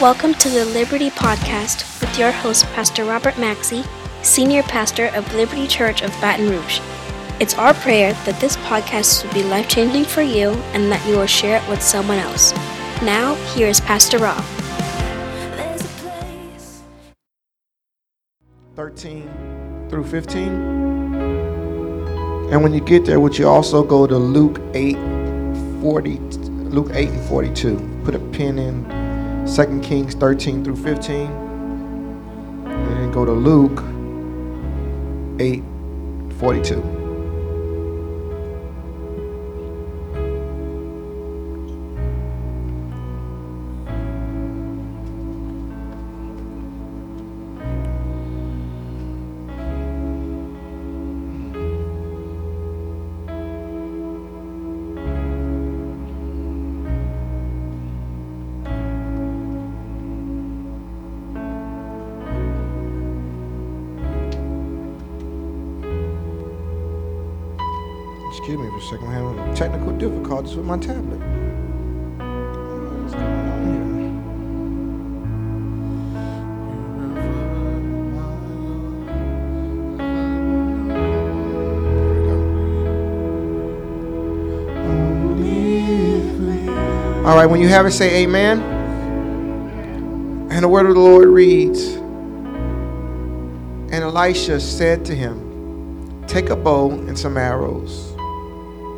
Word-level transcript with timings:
Welcome 0.00 0.34
to 0.34 0.48
the 0.48 0.64
Liberty 0.64 1.08
Podcast 1.08 2.00
with 2.00 2.18
your 2.18 2.32
host, 2.32 2.64
Pastor 2.72 3.04
Robert 3.04 3.38
Maxey, 3.38 3.84
Senior 4.22 4.64
Pastor 4.64 5.06
of 5.14 5.32
Liberty 5.34 5.68
Church 5.68 6.02
of 6.02 6.10
Baton 6.20 6.50
Rouge. 6.50 6.80
It's 7.38 7.54
our 7.54 7.72
prayer 7.74 8.12
that 8.12 8.40
this 8.40 8.56
podcast 8.56 9.24
will 9.24 9.32
be 9.32 9.44
life 9.44 9.68
changing 9.68 10.04
for 10.04 10.22
you 10.22 10.50
and 10.72 10.90
that 10.90 11.06
you 11.08 11.16
will 11.16 11.26
share 11.26 11.62
it 11.62 11.68
with 11.68 11.80
someone 11.80 12.18
else. 12.18 12.52
Now, 13.02 13.36
here 13.54 13.68
is 13.68 13.80
Pastor 13.80 14.18
Rob. 14.18 14.42
13 18.74 19.86
through 19.88 20.06
15. 20.06 20.48
And 22.50 22.64
when 22.64 22.74
you 22.74 22.80
get 22.80 23.04
there, 23.04 23.20
would 23.20 23.38
you 23.38 23.46
also 23.46 23.84
go 23.84 24.08
to 24.08 24.18
Luke 24.18 24.60
8, 24.74 24.96
40, 25.80 26.18
Luke 26.74 26.90
8 26.92 27.08
and 27.10 27.28
42. 27.28 28.00
Put 28.04 28.16
a 28.16 28.18
pin 28.18 28.58
in 28.58 29.03
2 29.46 29.80
Kings 29.80 30.14
13 30.14 30.64
through 30.64 30.76
15. 30.76 31.26
And 32.66 32.96
then 32.96 33.12
go 33.12 33.24
to 33.24 33.32
Luke 33.32 33.82
8, 35.38 35.62
42. 36.38 37.03
With 70.56 70.66
my 70.66 70.78
tablet. 70.78 71.20
All 87.24 87.34
right, 87.36 87.46
when 87.46 87.60
you 87.60 87.68
have 87.68 87.86
it, 87.86 87.92
say 87.92 88.22
amen. 88.22 88.60
And 90.50 90.62
the 90.62 90.68
word 90.68 90.86
of 90.86 90.94
the 90.94 91.00
Lord 91.00 91.28
reads 91.28 91.94
And 93.92 93.94
Elisha 93.94 94.60
said 94.60 95.06
to 95.06 95.14
him, 95.14 96.22
Take 96.26 96.50
a 96.50 96.56
bow 96.56 96.90
and 96.90 97.18
some 97.18 97.36
arrows. 97.38 98.13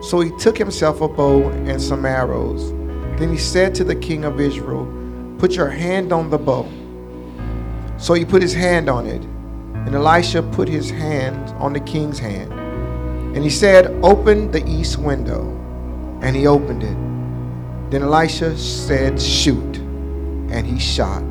So 0.07 0.21
he 0.21 0.31
took 0.39 0.57
himself 0.57 1.01
a 1.01 1.09
bow 1.09 1.49
and 1.49 1.83
some 1.83 2.07
arrows. 2.07 2.71
Then 3.19 3.33
he 3.33 3.37
said 3.37 3.75
to 3.75 3.83
the 3.83 3.97
king 3.97 4.25
of 4.25 4.41
Israel, 4.41 4.87
Put 5.37 5.57
your 5.57 5.69
hand 5.69 6.13
on 6.13 6.31
the 6.31 6.39
bow. 6.39 6.71
So 7.99 8.15
he 8.15 8.25
put 8.25 8.41
his 8.41 8.55
hand 8.55 8.89
on 8.89 9.07
it. 9.07 9.21
And 9.85 9.97
Elisha 9.97 10.45
put 10.45 10.69
his 10.69 10.91
hand 10.91 11.51
on 11.59 11.73
the 11.73 11.81
king's 11.81 12.21
hand. 12.21 12.53
And 13.35 13.43
he 13.43 13.51
said, 13.51 13.89
Open 14.05 14.53
the 14.53 14.65
east 14.65 14.97
window. 14.97 15.43
And 16.23 16.37
he 16.37 16.47
opened 16.47 16.85
it. 16.85 17.91
Then 17.91 18.03
Elisha 18.03 18.57
said, 18.57 19.21
Shoot. 19.21 19.79
And 20.53 20.65
he 20.65 20.79
shot. 20.79 21.25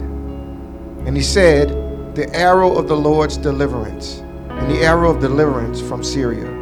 And 1.07 1.15
he 1.15 1.23
said, 1.23 1.69
The 2.13 2.29
arrow 2.35 2.75
of 2.75 2.89
the 2.89 2.97
Lord's 2.97 3.37
deliverance, 3.37 4.17
and 4.49 4.69
the 4.69 4.81
arrow 4.81 5.11
of 5.15 5.21
deliverance 5.21 5.79
from 5.79 6.03
Syria. 6.03 6.54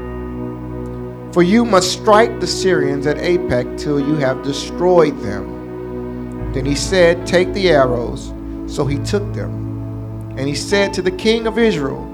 For 1.33 1.41
you 1.41 1.65
must 1.65 1.91
strike 1.91 2.39
the 2.39 2.45
Syrians 2.45 3.07
at 3.07 3.17
Aphek 3.17 3.75
till 3.75 3.99
you 3.99 4.17
have 4.17 4.43
destroyed 4.43 5.19
them. 5.19 6.51
Then 6.53 6.63
he 6.63 6.75
said, 6.75 7.25
Take 7.25 7.51
the 7.53 7.69
arrows. 7.69 8.31
So 8.67 8.85
he 8.85 8.99
took 8.99 9.33
them. 9.33 10.31
And 10.37 10.47
he 10.47 10.53
said 10.53 10.93
to 10.93 11.01
the 11.01 11.09
king 11.09 11.47
of 11.47 11.57
Israel, 11.57 12.07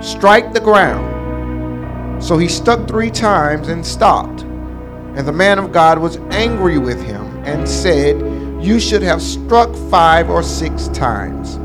Strike 0.00 0.52
the 0.52 0.60
ground. 0.60 2.22
So 2.22 2.38
he 2.38 2.46
struck 2.46 2.86
three 2.86 3.10
times 3.10 3.66
and 3.66 3.84
stopped. 3.84 4.42
And 4.42 5.26
the 5.26 5.32
man 5.32 5.58
of 5.58 5.72
God 5.72 5.98
was 5.98 6.18
angry 6.30 6.78
with 6.78 7.02
him 7.02 7.26
and 7.44 7.68
said, 7.68 8.20
You 8.62 8.78
should 8.78 9.02
have 9.02 9.20
struck 9.20 9.74
five 9.90 10.30
or 10.30 10.44
six 10.44 10.86
times. 10.88 11.56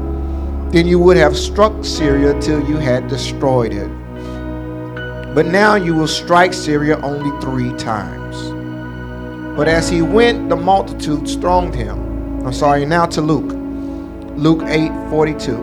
Then 0.74 0.88
you 0.88 0.98
would 0.98 1.18
have 1.18 1.38
struck 1.38 1.86
Syria 1.86 2.40
till 2.42 2.68
you 2.68 2.78
had 2.78 3.08
destroyed 3.08 3.72
it. 3.72 4.05
But 5.36 5.48
now 5.48 5.76
you 5.76 5.94
will 5.94 6.08
strike 6.08 6.54
Syria 6.54 6.98
only 7.02 7.30
three 7.42 7.74
times. 7.74 8.38
But 9.58 9.68
as 9.68 9.90
he 9.90 10.02
went, 10.02 10.48
the 10.48 10.56
multitude 10.56 11.28
thronged 11.42 11.76
him. 11.76 12.46
I'm 12.48 12.54
sorry, 12.54 12.86
now 12.86 13.06
to 13.08 13.22
Luke. 13.22 13.52
Luke 14.38 14.64
8 14.66 14.94
42. 15.10 15.56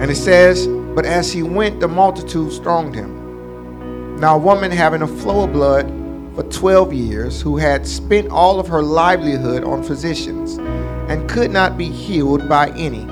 And 0.00 0.10
it 0.10 0.16
says, 0.16 0.66
But 0.66 1.06
as 1.06 1.32
he 1.32 1.44
went, 1.44 1.78
the 1.78 1.86
multitude 1.86 2.52
thronged 2.64 2.96
him. 2.96 4.16
Now 4.16 4.34
a 4.34 4.40
woman 4.40 4.72
having 4.72 5.02
a 5.02 5.06
flow 5.06 5.44
of 5.44 5.52
blood 5.52 5.86
for 6.34 6.42
12 6.42 6.92
years, 6.92 7.40
who 7.40 7.58
had 7.58 7.86
spent 7.86 8.28
all 8.32 8.58
of 8.58 8.66
her 8.66 8.82
livelihood 8.82 9.62
on 9.62 9.84
physicians, 9.84 10.56
and 11.08 11.30
could 11.30 11.52
not 11.52 11.78
be 11.78 11.88
healed 11.88 12.48
by 12.48 12.70
any, 12.70 13.06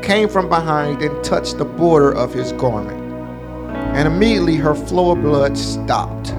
came 0.00 0.28
from 0.28 0.48
behind 0.48 1.02
and 1.02 1.24
touched 1.24 1.58
the 1.58 1.64
border 1.64 2.12
of 2.14 2.32
his 2.32 2.52
garment 2.52 3.03
and 3.94 4.08
immediately 4.08 4.56
her 4.56 4.74
flow 4.74 5.12
of 5.12 5.22
blood 5.22 5.56
stopped. 5.56 6.30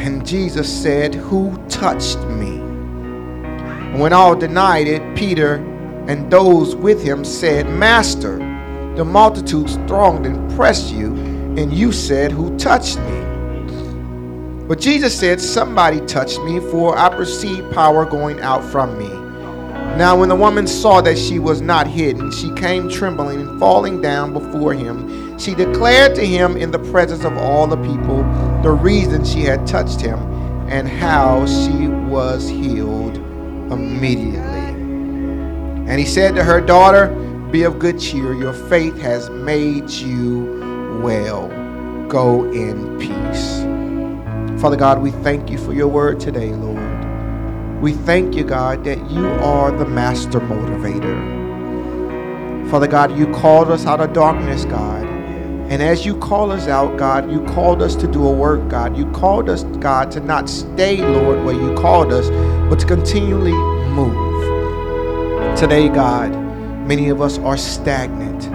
And 0.00 0.26
Jesus 0.26 0.70
said, 0.82 1.14
Who 1.14 1.56
touched 1.68 2.18
me? 2.20 2.56
And 2.56 4.00
when 4.00 4.12
all 4.12 4.34
denied 4.34 4.86
it, 4.88 5.16
Peter 5.16 5.56
and 6.08 6.30
those 6.30 6.74
with 6.74 7.02
him 7.02 7.24
said, 7.24 7.68
Master, 7.68 8.38
the 8.96 9.04
multitudes 9.04 9.74
thronged 9.86 10.26
and 10.26 10.50
pressed 10.56 10.92
you, 10.92 11.14
and 11.56 11.72
you 11.72 11.92
said, 11.92 12.32
Who 12.32 12.56
touched 12.58 12.98
me? 12.98 13.20
But 14.66 14.80
Jesus 14.80 15.18
said, 15.18 15.40
Somebody 15.40 16.00
touched 16.06 16.40
me, 16.42 16.60
for 16.60 16.96
I 16.96 17.08
perceive 17.08 17.70
power 17.72 18.06
going 18.06 18.40
out 18.40 18.64
from 18.64 18.98
me. 18.98 19.08
Now, 19.98 20.18
when 20.18 20.28
the 20.28 20.36
woman 20.36 20.66
saw 20.66 21.00
that 21.00 21.18
she 21.18 21.38
was 21.38 21.60
not 21.60 21.86
hidden, 21.86 22.30
she 22.30 22.52
came 22.54 22.88
trembling 22.88 23.40
and 23.40 23.58
falling 23.58 24.00
down 24.00 24.32
before 24.32 24.72
him. 24.72 25.29
She 25.40 25.54
declared 25.54 26.14
to 26.16 26.26
him 26.26 26.58
in 26.58 26.70
the 26.70 26.78
presence 26.78 27.24
of 27.24 27.38
all 27.38 27.66
the 27.66 27.78
people 27.78 28.22
the 28.62 28.70
reason 28.70 29.24
she 29.24 29.40
had 29.40 29.66
touched 29.66 29.98
him 29.98 30.18
and 30.68 30.86
how 30.86 31.46
she 31.46 31.88
was 31.88 32.46
healed 32.46 33.16
immediately. 33.72 34.40
And 35.88 35.98
he 35.98 36.04
said 36.04 36.34
to 36.34 36.44
her, 36.44 36.60
Daughter, 36.60 37.08
be 37.50 37.62
of 37.62 37.78
good 37.78 37.98
cheer. 37.98 38.34
Your 38.34 38.52
faith 38.52 38.98
has 38.98 39.30
made 39.30 39.88
you 39.88 41.00
well. 41.02 41.48
Go 42.06 42.44
in 42.52 42.98
peace. 42.98 43.60
Father 44.60 44.76
God, 44.76 45.00
we 45.00 45.10
thank 45.10 45.48
you 45.48 45.56
for 45.56 45.72
your 45.72 45.88
word 45.88 46.20
today, 46.20 46.50
Lord. 46.50 47.80
We 47.80 47.94
thank 47.94 48.34
you, 48.34 48.44
God, 48.44 48.84
that 48.84 49.10
you 49.10 49.26
are 49.26 49.72
the 49.72 49.86
master 49.86 50.38
motivator. 50.38 51.40
Father 52.70 52.86
God, 52.86 53.16
you 53.16 53.26
called 53.32 53.70
us 53.70 53.86
out 53.86 54.00
of 54.00 54.12
darkness, 54.12 54.66
God. 54.66 55.09
And 55.70 55.80
as 55.80 56.04
you 56.04 56.16
call 56.16 56.50
us 56.50 56.66
out, 56.66 56.96
God, 56.96 57.30
you 57.30 57.44
called 57.44 57.80
us 57.80 57.94
to 57.94 58.08
do 58.08 58.26
a 58.26 58.32
work, 58.32 58.68
God. 58.68 58.96
You 58.96 59.08
called 59.12 59.48
us, 59.48 59.62
God, 59.78 60.10
to 60.10 60.18
not 60.18 60.48
stay, 60.48 60.96
Lord, 60.96 61.44
where 61.44 61.54
you 61.54 61.72
called 61.74 62.12
us, 62.12 62.28
but 62.68 62.80
to 62.80 62.86
continually 62.86 63.52
move. 63.52 64.16
Today, 65.56 65.88
God, 65.88 66.32
many 66.88 67.08
of 67.08 67.22
us 67.22 67.38
are 67.38 67.56
stagnant, 67.56 68.50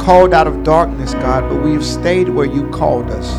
called 0.00 0.34
out 0.34 0.48
of 0.48 0.64
darkness, 0.64 1.14
God, 1.14 1.48
but 1.48 1.62
we've 1.62 1.84
stayed 1.84 2.28
where 2.28 2.44
you 2.44 2.68
called 2.70 3.08
us. 3.12 3.38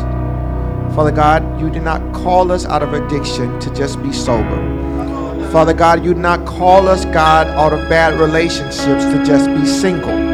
Father 0.96 1.12
God, 1.12 1.60
you 1.60 1.68
did 1.68 1.82
not 1.82 2.00
call 2.14 2.50
us 2.50 2.64
out 2.64 2.82
of 2.82 2.94
addiction 2.94 3.60
to 3.60 3.74
just 3.74 4.02
be 4.02 4.14
sober. 4.14 5.50
Father 5.52 5.74
God, 5.74 6.02
you 6.02 6.14
did 6.14 6.22
not 6.22 6.46
call 6.46 6.88
us, 6.88 7.04
God, 7.04 7.48
out 7.48 7.74
of 7.74 7.86
bad 7.90 8.18
relationships 8.18 9.04
to 9.04 9.22
just 9.26 9.50
be 9.50 9.66
single. 9.66 10.32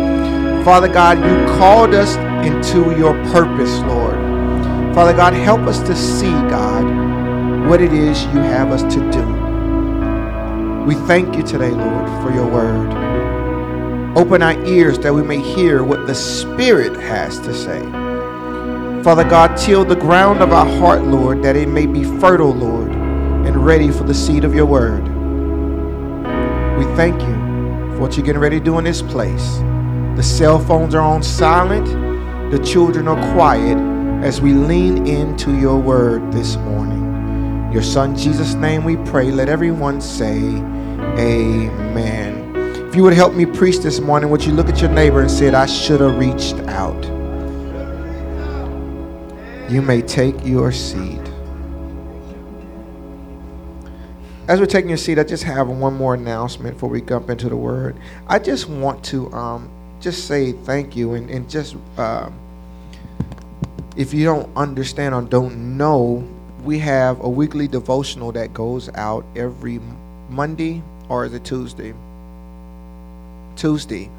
Father 0.64 0.86
God, 0.86 1.18
you 1.18 1.58
called 1.58 1.94
us 1.94 2.16
into 2.44 2.96
your 2.96 3.14
purpose, 3.32 3.78
Lord. 3.80 4.16
Father 4.94 5.12
God, 5.12 5.32
help 5.32 5.60
us 5.60 5.80
to 5.80 5.94
see, 5.94 6.32
God, 6.48 7.68
what 7.68 7.80
it 7.80 7.92
is 7.92 8.22
you 8.24 8.40
have 8.40 8.70
us 8.70 8.82
to 8.94 9.10
do. 9.10 9.48
We 10.84 10.94
thank 11.06 11.36
you 11.36 11.42
today, 11.42 11.70
Lord, 11.70 12.06
for 12.22 12.32
your 12.32 12.46
word. 12.50 12.88
Open 14.16 14.42
our 14.42 14.58
ears 14.64 14.98
that 15.00 15.12
we 15.12 15.22
may 15.22 15.38
hear 15.38 15.84
what 15.84 16.06
the 16.06 16.14
Spirit 16.14 16.98
has 17.00 17.38
to 17.40 17.54
say. 17.54 17.80
Father 19.04 19.22
God, 19.22 19.56
till 19.56 19.84
the 19.84 19.94
ground 19.94 20.40
of 20.40 20.52
our 20.52 20.66
heart, 20.78 21.02
Lord, 21.02 21.42
that 21.42 21.56
it 21.56 21.68
may 21.68 21.86
be 21.86 22.04
fertile, 22.18 22.54
Lord, 22.54 22.90
and 22.90 23.64
ready 23.64 23.90
for 23.90 24.04
the 24.04 24.14
seed 24.14 24.44
of 24.44 24.54
your 24.54 24.66
word. 24.66 25.04
We 26.78 26.84
thank 26.96 27.20
you 27.22 27.34
for 27.92 28.00
what 28.00 28.16
you're 28.16 28.26
getting 28.26 28.40
ready 28.40 28.58
to 28.58 28.64
do 28.64 28.78
in 28.78 28.84
this 28.84 29.02
place. 29.02 29.58
The 30.16 30.22
cell 30.22 30.58
phones 30.58 30.94
are 30.94 31.02
on 31.02 31.22
silent, 31.22 31.86
the 32.50 32.58
children 32.64 33.06
are 33.08 33.32
quiet 33.34 33.76
as 34.24 34.40
we 34.40 34.54
lean 34.54 35.06
into 35.06 35.58
your 35.58 35.78
word 35.78 36.32
this 36.32 36.56
morning. 36.56 37.70
Your 37.72 37.82
son 37.82 38.16
Jesus' 38.16 38.54
name 38.54 38.84
we 38.84 38.96
pray. 38.96 39.30
Let 39.30 39.50
everyone 39.50 40.00
say, 40.00 40.38
Amen. 41.18 42.56
If 42.88 42.96
you 42.96 43.02
would 43.02 43.12
help 43.12 43.34
me 43.34 43.44
preach 43.44 43.80
this 43.80 44.00
morning, 44.00 44.30
would 44.30 44.42
you 44.42 44.52
look 44.52 44.70
at 44.70 44.80
your 44.80 44.90
neighbor 44.90 45.20
and 45.20 45.30
said, 45.30 45.52
I 45.52 45.66
should 45.66 46.00
have 46.00 46.18
reached 46.18 46.56
out. 46.68 47.04
You 49.70 49.82
may 49.82 50.00
take 50.00 50.34
your 50.46 50.72
seat. 50.72 51.20
As 54.48 54.58
we're 54.58 54.64
taking 54.64 54.88
your 54.88 54.96
seat, 54.96 55.18
I 55.18 55.24
just 55.24 55.44
have 55.44 55.68
one 55.68 55.92
more 55.92 56.14
announcement 56.14 56.76
before 56.76 56.88
we 56.88 57.02
jump 57.02 57.28
into 57.28 57.50
the 57.50 57.56
word. 57.56 57.98
I 58.26 58.38
just 58.38 58.70
want 58.70 59.04
to 59.06 59.30
um, 59.34 59.70
just 60.00 60.26
say 60.26 60.52
thank 60.52 60.96
you 60.96 61.14
and, 61.14 61.30
and 61.30 61.48
just 61.48 61.76
uh, 61.96 62.30
if 63.96 64.14
you 64.14 64.24
don't 64.24 64.48
understand 64.56 65.14
or 65.14 65.22
don't 65.22 65.76
know, 65.76 66.26
we 66.62 66.78
have 66.78 67.20
a 67.20 67.28
weekly 67.28 67.68
devotional 67.68 68.32
that 68.32 68.54
goes 68.54 68.88
out 68.94 69.24
every 69.36 69.80
Monday 70.28 70.82
or 71.08 71.24
is 71.24 71.34
it 71.34 71.44
Tuesday? 71.44 71.94
Tuesday. 73.56 74.10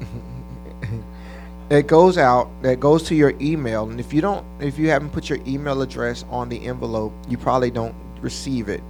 it 1.70 1.86
goes 1.86 2.18
out 2.18 2.50
that 2.62 2.80
goes 2.80 3.02
to 3.04 3.14
your 3.14 3.34
email 3.40 3.88
and 3.88 4.00
if 4.00 4.12
you 4.12 4.20
don't 4.20 4.44
if 4.60 4.78
you 4.78 4.88
haven't 4.88 5.10
put 5.10 5.28
your 5.28 5.38
email 5.46 5.82
address 5.82 6.24
on 6.30 6.48
the 6.48 6.66
envelope 6.66 7.12
you 7.28 7.36
probably 7.36 7.70
don't 7.70 7.94
receive 8.22 8.68
it 8.68 8.82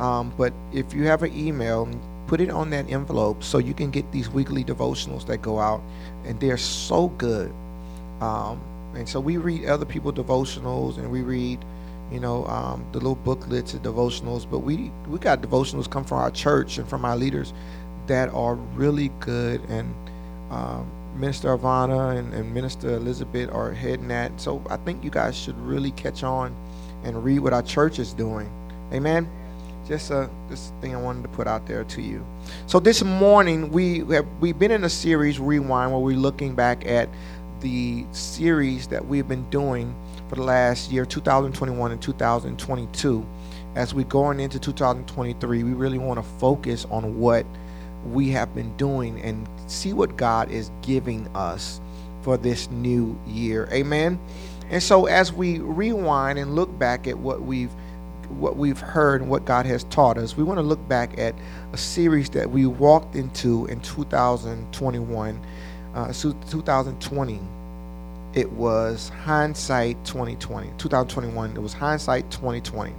um, 0.00 0.32
but 0.38 0.54
if 0.72 0.94
you 0.94 1.04
have 1.04 1.22
an 1.22 1.36
email, 1.36 1.86
put 2.30 2.40
it 2.40 2.48
on 2.48 2.70
that 2.70 2.88
envelope 2.88 3.42
so 3.42 3.58
you 3.58 3.74
can 3.74 3.90
get 3.90 4.12
these 4.12 4.30
weekly 4.30 4.62
devotionals 4.62 5.26
that 5.26 5.38
go 5.42 5.58
out, 5.58 5.82
and 6.24 6.38
they're 6.38 6.56
so 6.56 7.08
good. 7.18 7.52
Um, 8.20 8.60
and 8.94 9.08
so 9.08 9.18
we 9.18 9.36
read 9.36 9.64
other 9.64 9.84
people's 9.84 10.14
devotionals, 10.14 10.98
and 10.98 11.10
we 11.10 11.22
read, 11.22 11.58
you 12.12 12.20
know, 12.20 12.46
um, 12.46 12.86
the 12.92 12.98
little 12.98 13.16
booklets 13.16 13.74
and 13.74 13.82
devotionals. 13.82 14.48
But 14.48 14.60
we 14.60 14.92
we 15.08 15.18
got 15.18 15.42
devotionals 15.42 15.90
come 15.90 16.04
from 16.04 16.18
our 16.18 16.30
church 16.30 16.78
and 16.78 16.88
from 16.88 17.04
our 17.04 17.16
leaders 17.16 17.52
that 18.06 18.28
are 18.28 18.54
really 18.54 19.08
good. 19.18 19.60
And 19.68 19.92
um, 20.52 20.88
Minister 21.16 21.58
Ivana 21.58 22.16
and, 22.16 22.32
and 22.32 22.54
Minister 22.54 22.90
Elizabeth 22.90 23.50
are 23.50 23.72
heading 23.72 24.06
that. 24.06 24.40
So 24.40 24.62
I 24.70 24.76
think 24.76 25.02
you 25.02 25.10
guys 25.10 25.36
should 25.36 25.58
really 25.58 25.90
catch 25.90 26.22
on 26.22 26.54
and 27.02 27.24
read 27.24 27.40
what 27.40 27.52
our 27.52 27.62
church 27.62 27.98
is 27.98 28.12
doing. 28.12 28.48
Amen 28.92 29.28
Uh, 29.90 29.94
just 29.94 30.10
a 30.12 30.30
this 30.48 30.72
thing 30.80 30.94
I 30.94 31.00
wanted 31.00 31.22
to 31.22 31.28
put 31.30 31.48
out 31.48 31.66
there 31.66 31.82
to 31.82 32.00
you. 32.00 32.24
So 32.66 32.78
this 32.78 33.02
morning 33.02 33.72
we 33.72 33.98
have 34.14 34.26
we've 34.40 34.58
been 34.58 34.70
in 34.70 34.84
a 34.84 34.88
series 34.88 35.40
rewind 35.40 35.90
where 35.90 36.00
we're 36.00 36.16
looking 36.16 36.54
back 36.54 36.86
at 36.86 37.08
the 37.60 38.04
series 38.12 38.86
that 38.86 39.04
we've 39.04 39.26
been 39.26 39.48
doing 39.50 39.92
for 40.28 40.36
the 40.36 40.42
last 40.42 40.92
year 40.92 41.04
2021 41.04 41.90
and 41.90 42.00
2022 42.00 43.26
as 43.74 43.92
we're 43.92 44.04
going 44.04 44.40
into 44.40 44.58
2023 44.60 45.64
we 45.64 45.72
really 45.72 45.98
want 45.98 46.18
to 46.18 46.30
focus 46.38 46.86
on 46.90 47.18
what 47.18 47.44
we 48.06 48.30
have 48.30 48.54
been 48.54 48.74
doing 48.76 49.20
and 49.22 49.46
see 49.66 49.92
what 49.92 50.16
God 50.16 50.50
is 50.50 50.70
giving 50.82 51.26
us 51.34 51.80
for 52.22 52.36
this 52.36 52.70
new 52.70 53.18
year. 53.26 53.68
Amen? 53.72 54.18
And 54.70 54.82
so 54.82 55.06
as 55.06 55.32
we 55.32 55.58
rewind 55.58 56.38
and 56.38 56.54
look 56.54 56.78
back 56.78 57.06
at 57.06 57.18
what 57.18 57.42
we've 57.42 57.72
what 58.38 58.56
we've 58.56 58.80
heard 58.80 59.20
and 59.20 59.30
what 59.30 59.44
God 59.44 59.66
has 59.66 59.84
taught 59.84 60.18
us, 60.18 60.36
we 60.36 60.42
want 60.42 60.58
to 60.58 60.62
look 60.62 60.86
back 60.88 61.18
at 61.18 61.34
a 61.72 61.76
series 61.76 62.30
that 62.30 62.50
we 62.50 62.66
walked 62.66 63.16
into 63.16 63.66
in 63.66 63.80
2021, 63.80 65.40
uh, 65.94 66.12
2020. 66.12 67.40
It 68.32 68.50
was 68.52 69.08
hindsight 69.08 70.04
2020. 70.04 70.70
2021, 70.78 71.56
it 71.56 71.60
was 71.60 71.72
hindsight 71.72 72.30
2020. 72.30 72.94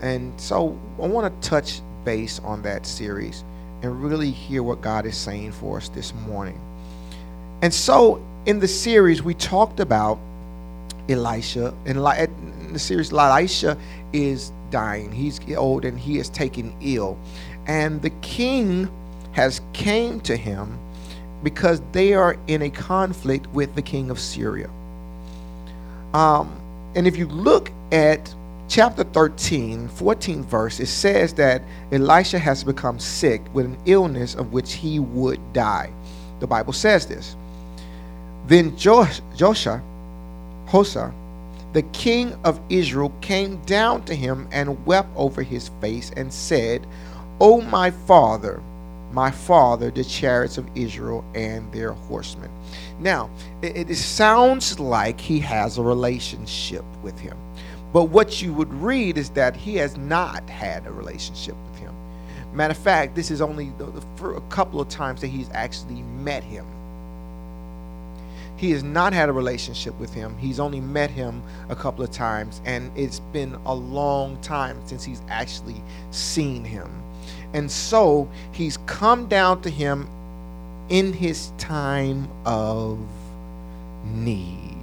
And 0.00 0.38
so 0.40 0.78
I 1.02 1.06
want 1.06 1.42
to 1.42 1.48
touch 1.48 1.80
base 2.04 2.38
on 2.40 2.62
that 2.62 2.86
series 2.86 3.42
and 3.82 4.02
really 4.02 4.30
hear 4.30 4.62
what 4.62 4.80
God 4.80 5.06
is 5.06 5.16
saying 5.16 5.52
for 5.52 5.78
us 5.78 5.88
this 5.88 6.14
morning. 6.14 6.60
And 7.62 7.72
so 7.72 8.24
in 8.46 8.60
the 8.60 8.68
series, 8.68 9.22
we 9.22 9.34
talked 9.34 9.80
about 9.80 10.18
Elisha. 11.08 11.74
And 11.86 12.02
the 12.74 12.80
series, 12.80 13.12
Elisha 13.12 13.78
is 14.12 14.52
dying. 14.70 15.10
He's 15.12 15.40
old 15.56 15.84
and 15.84 15.98
he 15.98 16.18
is 16.18 16.28
taken 16.28 16.74
ill. 16.80 17.18
And 17.66 18.02
the 18.02 18.10
king 18.10 18.88
has 19.32 19.60
came 19.72 20.20
to 20.22 20.36
him 20.36 20.78
because 21.42 21.80
they 21.92 22.14
are 22.14 22.36
in 22.46 22.62
a 22.62 22.70
conflict 22.70 23.46
with 23.48 23.74
the 23.74 23.82
king 23.82 24.10
of 24.10 24.18
Syria. 24.18 24.70
Um, 26.12 26.56
and 26.94 27.06
if 27.06 27.16
you 27.16 27.26
look 27.26 27.70
at 27.92 28.34
chapter 28.68 29.04
13, 29.04 29.88
14 29.88 30.42
verse, 30.44 30.80
it 30.80 30.86
says 30.86 31.34
that 31.34 31.62
Elisha 31.92 32.38
has 32.38 32.64
become 32.64 32.98
sick 32.98 33.42
with 33.52 33.66
an 33.66 33.76
illness 33.86 34.34
of 34.34 34.52
which 34.52 34.74
he 34.74 34.98
would 34.98 35.40
die. 35.52 35.92
The 36.40 36.46
Bible 36.46 36.72
says 36.72 37.06
this. 37.06 37.36
Then 38.46 38.76
Josh, 38.76 39.20
Joshua, 39.36 39.82
Hosa, 40.66 41.12
the 41.74 41.82
king 41.82 42.32
of 42.44 42.60
Israel 42.70 43.12
came 43.20 43.60
down 43.62 44.04
to 44.04 44.14
him 44.14 44.48
and 44.52 44.86
wept 44.86 45.10
over 45.16 45.42
his 45.42 45.70
face 45.80 46.12
and 46.16 46.32
said, 46.32 46.86
O 47.40 47.60
my 47.60 47.90
father, 47.90 48.62
my 49.12 49.30
father, 49.30 49.90
the 49.90 50.04
chariots 50.04 50.56
of 50.56 50.68
Israel 50.76 51.24
and 51.34 51.70
their 51.72 51.92
horsemen. 51.92 52.50
Now, 53.00 53.28
it, 53.60 53.90
it 53.90 53.96
sounds 53.96 54.78
like 54.78 55.20
he 55.20 55.40
has 55.40 55.76
a 55.76 55.82
relationship 55.82 56.84
with 57.02 57.18
him. 57.18 57.36
But 57.92 58.04
what 58.04 58.40
you 58.40 58.52
would 58.54 58.72
read 58.72 59.18
is 59.18 59.30
that 59.30 59.56
he 59.56 59.74
has 59.76 59.96
not 59.96 60.48
had 60.48 60.86
a 60.86 60.92
relationship 60.92 61.56
with 61.68 61.78
him. 61.80 61.94
Matter 62.52 62.72
of 62.72 62.78
fact, 62.78 63.16
this 63.16 63.32
is 63.32 63.40
only 63.40 63.70
the, 63.78 63.86
the, 63.86 64.26
a 64.30 64.40
couple 64.42 64.80
of 64.80 64.88
times 64.88 65.20
that 65.22 65.28
he's 65.28 65.50
actually 65.50 66.02
met 66.02 66.44
him. 66.44 66.66
He 68.56 68.70
has 68.70 68.82
not 68.82 69.12
had 69.12 69.28
a 69.28 69.32
relationship 69.32 69.98
with 69.98 70.14
him. 70.14 70.36
He's 70.38 70.60
only 70.60 70.80
met 70.80 71.10
him 71.10 71.42
a 71.68 71.76
couple 71.76 72.04
of 72.04 72.10
times, 72.10 72.60
and 72.64 72.90
it's 72.96 73.20
been 73.20 73.56
a 73.66 73.74
long 73.74 74.40
time 74.40 74.80
since 74.86 75.04
he's 75.04 75.22
actually 75.28 75.82
seen 76.10 76.64
him. 76.64 76.90
And 77.52 77.70
so 77.70 78.28
he's 78.52 78.76
come 78.86 79.26
down 79.28 79.62
to 79.62 79.70
him 79.70 80.08
in 80.88 81.12
his 81.12 81.52
time 81.58 82.28
of 82.44 82.98
need. 84.04 84.74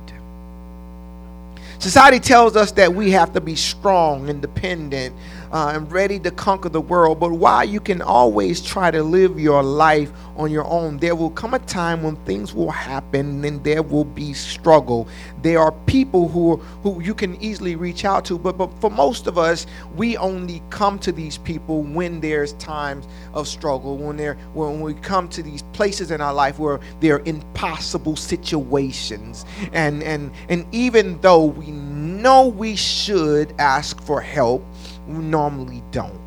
Society 1.80 2.20
tells 2.20 2.56
us 2.56 2.72
that 2.74 2.94
we 2.94 3.12
have 3.12 3.34
to 3.34 3.42
be 3.42 3.56
strong, 3.56 4.30
independent, 4.30 5.16
uh, 5.52 5.74
and 5.76 5.92
ready 5.92 6.20
to 6.20 6.32
conquer 6.32 6.70
the 6.70 6.82
world. 6.82 7.20
But 7.20 7.32
while 7.32 7.64
you 7.64 7.80
can 7.80 8.02
always 8.02 8.62
try 8.62 8.92
to 8.92 9.04
live 9.04 9.40
your 9.40 9.64
life 9.64 10.12
on 10.38 10.52
your 10.52 10.66
own, 10.66 10.98
there 10.98 11.16
will 11.16 11.30
come 11.30 11.54
a 11.54 11.60
time 11.60 12.04
when 12.04 12.16
things 12.18 12.54
will 12.54 12.72
happen 12.72 13.44
and 13.44 13.64
there 13.64 13.84
will 13.84 14.06
be 14.06 14.34
struggle. 14.34 15.08
There 15.42 15.60
are 15.60 15.72
people 15.86 16.28
who 16.28 16.58
who 16.84 17.02
you 17.02 17.14
can 17.14 17.42
easily 17.42 17.76
reach 17.76 18.06
out 18.06 18.26
to, 18.26 18.38
but, 18.38 18.58
but 18.58 18.72
for 18.80 18.90
most 18.90 19.28
of 19.28 19.38
us, 19.38 19.68
we 19.96 20.18
only 20.18 20.62
come 20.70 20.98
to 21.00 21.12
these 21.12 21.38
people 21.38 21.84
when 21.84 22.22
there's 22.22 22.54
times 22.54 23.08
of 23.34 23.48
struggle, 23.48 23.98
when 23.98 24.18
there 24.18 24.36
when 24.54 24.82
we 24.82 24.94
come 24.94 25.28
to 25.30 25.44
these 25.44 25.64
places 25.74 26.12
in 26.12 26.22
our 26.22 26.34
life 26.34 26.60
where 26.60 26.80
there 27.00 27.16
are 27.16 27.24
impossible 27.26 28.16
situations. 28.16 29.46
And 29.74 30.04
and 30.04 30.32
and 30.50 30.66
even 30.72 31.20
though 31.22 31.46
we 31.46 31.72
know 31.72 32.48
we 32.48 32.76
should 32.76 33.54
ask 33.60 34.02
for 34.02 34.22
help, 34.22 34.64
we 35.08 35.16
normally 35.16 35.84
don't. 35.92 36.20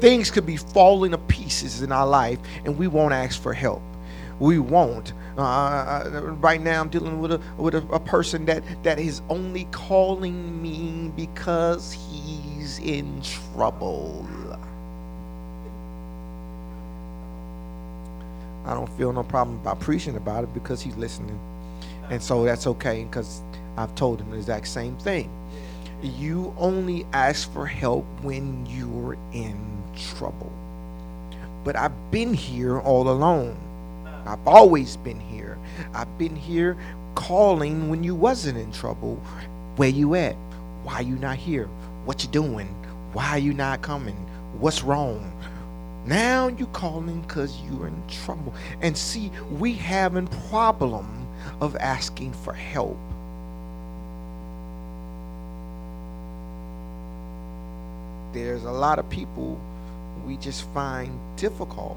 Things 0.00 0.30
could 0.30 0.44
be 0.44 0.56
falling 0.56 1.12
to 1.12 1.18
pieces 1.18 1.82
in 1.82 1.90
our 1.90 2.06
life, 2.06 2.38
and 2.64 2.76
we 2.78 2.86
won't 2.86 3.14
ask 3.14 3.40
for 3.40 3.54
help. 3.54 3.82
We 4.38 4.58
won't. 4.58 5.14
Uh, 5.38 5.42
uh, 5.42 6.20
right 6.40 6.60
now, 6.60 6.82
I'm 6.82 6.88
dealing 6.88 7.20
with 7.20 7.32
a 7.32 7.40
with 7.56 7.74
a, 7.74 7.86
a 7.88 8.00
person 8.00 8.44
that 8.46 8.62
that 8.82 8.98
is 8.98 9.22
only 9.30 9.64
calling 9.70 10.60
me 10.60 11.10
because 11.16 11.92
he's 11.92 12.78
in 12.80 13.22
trouble. 13.54 14.26
I 18.66 18.74
don't 18.74 18.90
feel 18.98 19.12
no 19.12 19.22
problem 19.22 19.58
about 19.60 19.80
preaching 19.80 20.16
about 20.16 20.44
it 20.44 20.52
because 20.52 20.82
he's 20.82 20.96
listening, 20.96 21.38
and 22.10 22.22
so 22.22 22.44
that's 22.44 22.66
okay 22.66 23.04
because 23.04 23.40
I've 23.78 23.94
told 23.94 24.20
him 24.20 24.30
the 24.30 24.36
exact 24.36 24.68
same 24.68 24.96
thing 24.96 25.30
you 26.06 26.54
only 26.58 27.06
ask 27.12 27.52
for 27.52 27.66
help 27.66 28.04
when 28.22 28.66
you're 28.66 29.16
in 29.32 29.82
trouble. 29.96 30.52
But 31.64 31.76
I've 31.76 32.10
been 32.10 32.32
here 32.32 32.78
all 32.78 33.08
alone. 33.08 33.56
I've 34.26 34.46
always 34.46 34.96
been 34.96 35.20
here. 35.20 35.58
I've 35.94 36.18
been 36.18 36.36
here 36.36 36.76
calling 37.14 37.88
when 37.88 38.04
you 38.04 38.14
wasn't 38.14 38.58
in 38.58 38.72
trouble. 38.72 39.16
Where 39.76 39.88
you 39.88 40.14
at? 40.14 40.36
Why 40.82 41.00
you 41.00 41.16
not 41.16 41.36
here? 41.36 41.66
What 42.04 42.22
you 42.22 42.28
doing? 42.30 42.68
Why 43.12 43.36
you 43.36 43.52
not 43.52 43.82
coming? 43.82 44.16
What's 44.58 44.82
wrong? 44.82 45.32
Now 46.06 46.48
you 46.48 46.66
calling 46.66 47.22
because 47.22 47.60
you're 47.62 47.88
in 47.88 48.02
trouble. 48.06 48.54
And 48.80 48.96
see, 48.96 49.32
we 49.50 49.72
having 49.72 50.28
problem 50.50 51.26
of 51.60 51.74
asking 51.76 52.32
for 52.32 52.52
help. 52.52 52.98
There's 58.36 58.64
a 58.64 58.70
lot 58.70 58.98
of 58.98 59.08
people 59.08 59.58
we 60.26 60.36
just 60.36 60.68
find 60.74 61.18
difficult. 61.36 61.96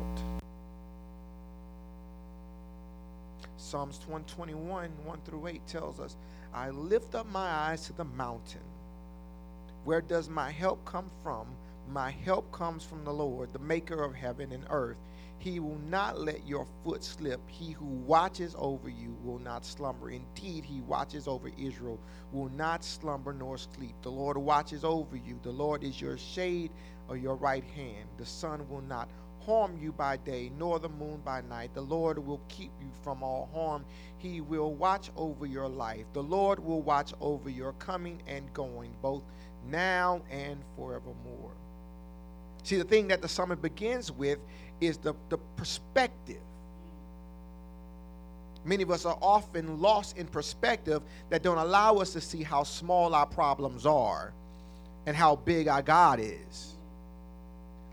Psalms 3.58 4.00
121, 4.08 4.89
1 5.03 5.19
through 5.25 5.48
8 5.48 5.67
tells 5.67 6.00
us, 6.00 6.15
I 6.53 6.69
lift 6.69 7.13
up 7.13 7.29
my 7.29 7.41
eyes 7.41 7.88
to 7.88 7.93
the 7.93 8.05
mountain. 8.05 8.62
Where 9.84 10.00
does 10.00 10.29
my 10.29 10.50
help 10.50 10.86
come 10.86 11.12
from? 11.24 11.46
My 11.91 12.10
help 12.10 12.50
comes 12.53 12.86
from 12.86 13.03
the 13.03 13.12
Lord, 13.12 13.51
the 13.51 13.60
maker 13.60 14.01
of 14.01 14.15
heaven 14.15 14.53
and 14.53 14.63
earth. 14.69 14.98
He 15.39 15.62
will 15.62 15.79
not 15.89 16.19
let 16.19 16.46
your 16.46 16.67
foot 16.84 17.03
slip. 17.03 17.39
He 17.50 17.72
who 17.72 17.86
watches 17.86 18.55
over 18.58 18.89
you 18.89 19.17
will 19.24 19.39
not 19.39 19.65
slumber. 19.65 20.10
Indeed, 20.10 20.65
he 20.65 20.81
watches 20.81 21.27
over 21.27 21.50
Israel, 21.58 22.00
will 22.34 22.50
not 22.50 22.84
slumber 22.84 23.34
nor 23.34 23.58
sleep. 23.58 23.96
The 24.01 24.12
Lord 24.12 24.38
watches 24.38 24.84
over 24.84 25.15
you. 25.15 25.39
The 25.41 25.51
Lord 25.51 25.84
is 25.84 26.01
your 26.01 26.17
shade 26.17 26.72
or 27.08 27.15
your 27.15 27.36
right 27.36 27.63
hand. 27.63 28.10
The 28.17 28.25
sun 28.25 28.67
will 28.69 28.81
not 28.81 29.10
harm 29.46 29.79
you 29.81 29.93
by 29.93 30.17
day, 30.17 30.51
nor 30.58 30.77
the 30.77 30.89
moon 30.89 31.22
by 31.24 31.41
night. 31.41 31.74
The 31.74 31.81
Lord 31.81 32.19
will 32.19 32.41
keep 32.50 32.72
you 32.81 32.89
from 33.01 33.24
all 33.24 33.50
harm. 33.53 33.86
He 34.17 34.41
will 34.41 34.74
watch 34.74 35.10
over 35.15 35.46
your 35.46 35.69
life. 35.69 36.05
The 36.12 36.22
Lord 36.22 36.60
will 36.60 36.81
watch 36.81 37.13
over 37.22 37.50
your 37.50 37.72
coming 37.74 38.22
and 38.27 38.53
going, 38.53 38.93
both 39.01 39.24
now 39.69 40.22
and 40.29 40.60
forevermore. 40.75 41.53
See, 42.63 42.75
the 42.75 42.84
thing 42.84 43.08
that 43.08 43.22
the 43.22 43.29
psalmist 43.29 43.62
begins 43.62 44.12
with 44.12 44.39
is 44.82 44.98
the, 44.98 45.14
the 45.30 45.38
perspective. 45.56 46.42
Many 48.66 48.84
of 48.84 48.92
us 48.92 49.06
are 49.06 49.18
often 49.22 49.82
lost 49.82 50.18
in 50.18 50.28
perspective 50.28 51.02
that 51.30 51.44
don't 51.44 51.58
allow 51.58 51.96
us 51.96 52.12
to 52.14 52.22
see 52.22 52.44
how 52.44 52.64
small 52.64 53.16
our 53.16 53.26
problems 53.26 53.86
are 53.86 54.34
and 55.06 55.16
how 55.16 55.38
big 55.38 55.68
our 55.68 55.82
God 55.82 56.20
is. 56.20 56.76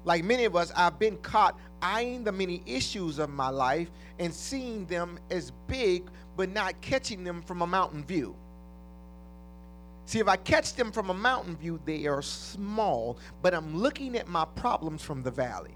Like 0.05 0.25
many 0.25 0.45
of 0.45 0.55
us, 0.55 0.73
I've 0.77 0.99
been 0.99 1.17
caught 1.19 1.59
eyeing 1.83 2.25
the 2.25 2.33
many 2.33 2.63
issues 2.67 3.19
of 3.19 3.31
my 3.31 3.49
life 3.49 3.91
and 4.19 4.33
seeing 4.33 4.87
them 4.87 5.19
as 5.31 5.53
big, 5.69 6.05
but 6.37 6.49
not 6.51 6.81
catching 6.81 7.25
them 7.25 7.43
from 7.43 7.63
a 7.63 7.67
mountain 7.67 8.05
view. 8.05 8.35
See, 10.05 10.21
if 10.21 10.29
I 10.29 10.37
catch 10.37 10.75
them 10.75 10.93
from 10.93 11.11
a 11.11 11.15
mountain 11.15 11.57
view, 11.57 11.81
they 11.85 12.07
are 12.07 12.23
small, 12.23 13.19
but 13.43 13.55
I'm 13.55 13.77
looking 13.77 14.17
at 14.17 14.29
my 14.29 14.45
problems 14.45 15.03
from 15.03 15.23
the 15.23 15.31
valley. 15.31 15.76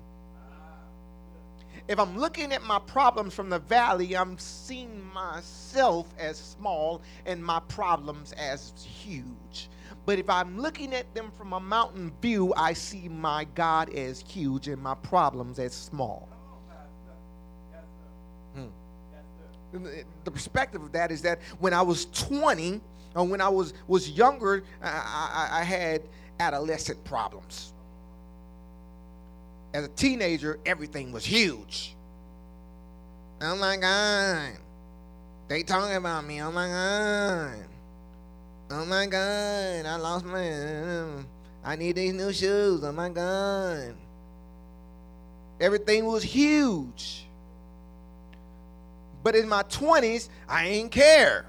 If 1.89 1.99
I'm 1.99 2.19
looking 2.19 2.53
at 2.53 2.63
my 2.63 2.79
problems 2.79 3.35
from 3.35 3.51
the 3.51 3.59
valley, 3.59 4.17
I'm 4.17 4.39
seeing 4.39 5.05
myself 5.13 6.07
as 6.19 6.39
small 6.39 7.03
and 7.27 7.45
my 7.45 7.61
problems 7.61 8.33
as 8.33 8.73
huge. 8.77 9.69
But 10.07 10.19
if 10.19 10.31
I'm 10.31 10.61
looking 10.61 10.95
at 10.95 11.13
them 11.15 11.31
from 11.37 11.53
a 11.53 11.61
mountain 11.61 12.13
view, 12.23 12.55
I 12.57 12.73
see 12.73 13.09
my 13.09 13.45
God 13.55 13.93
as 13.95 14.21
huge 14.21 14.69
and 14.69 14.81
my 14.81 14.95
problems 14.95 15.59
as 15.59 15.75
small. 15.75 16.29
Hmm. 18.55 19.87
The 20.25 20.31
perspective 20.31 20.83
of 20.83 20.93
that 20.93 21.13
is 21.13 21.23
that 21.23 21.41
when 21.59 21.73
I 21.75 21.83
was 21.83 22.07
20, 22.07 22.81
or 23.15 23.25
when 23.25 23.41
I 23.41 23.49
was, 23.49 23.75
was 23.87 24.11
younger, 24.11 24.65
I, 24.83 24.89
I, 25.51 25.61
I 25.61 25.65
had 25.65 26.03
adolescent 26.39 27.03
problems 27.05 27.73
as 29.73 29.85
a 29.85 29.89
teenager, 29.89 30.59
everything 30.67 31.13
was 31.13 31.25
huge. 31.25 31.95
Oh 33.41 33.57
my 33.57 33.77
God. 33.77 34.53
They 35.49 35.63
talking 35.63 35.97
about 35.97 36.25
me. 36.27 36.43
Oh 36.43 36.53
my 36.53 36.67
God. 36.67 37.65
Oh 38.71 38.85
my 38.85 39.07
God. 39.07 39.87
I 39.87 39.97
lost 39.97 40.25
my. 40.25 40.53
Um, 40.53 41.27
I 41.65 41.77
need 41.77 41.97
these 41.97 42.13
new 42.13 42.33
shoes. 42.33 42.83
Oh 42.85 42.93
my 42.93 43.09
God. 43.09 43.95
Everything 45.61 46.07
was 46.07 46.23
huge. 46.23 47.27
But 49.23 49.37
in 49.37 49.49
my 49.49 49.63
20s, 49.65 50.29
I 50.49 50.67
ain't 50.67 50.91
care. 50.91 51.47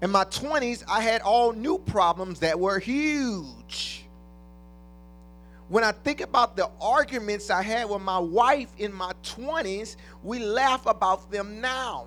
In 0.00 0.10
my 0.10 0.24
20s, 0.24 0.84
I 0.88 1.00
had 1.00 1.22
all 1.22 1.52
new 1.52 1.78
problems 1.78 2.40
that 2.40 2.58
were 2.58 2.78
huge 2.78 4.01
when 5.72 5.84
I 5.84 5.92
think 5.92 6.20
about 6.20 6.54
the 6.54 6.68
arguments 6.82 7.48
I 7.48 7.62
had 7.62 7.88
with 7.88 8.02
my 8.02 8.18
wife 8.18 8.68
in 8.76 8.92
my 8.92 9.12
20s, 9.22 9.96
we 10.22 10.38
laugh 10.38 10.84
about 10.84 11.30
them 11.30 11.62
now. 11.62 12.04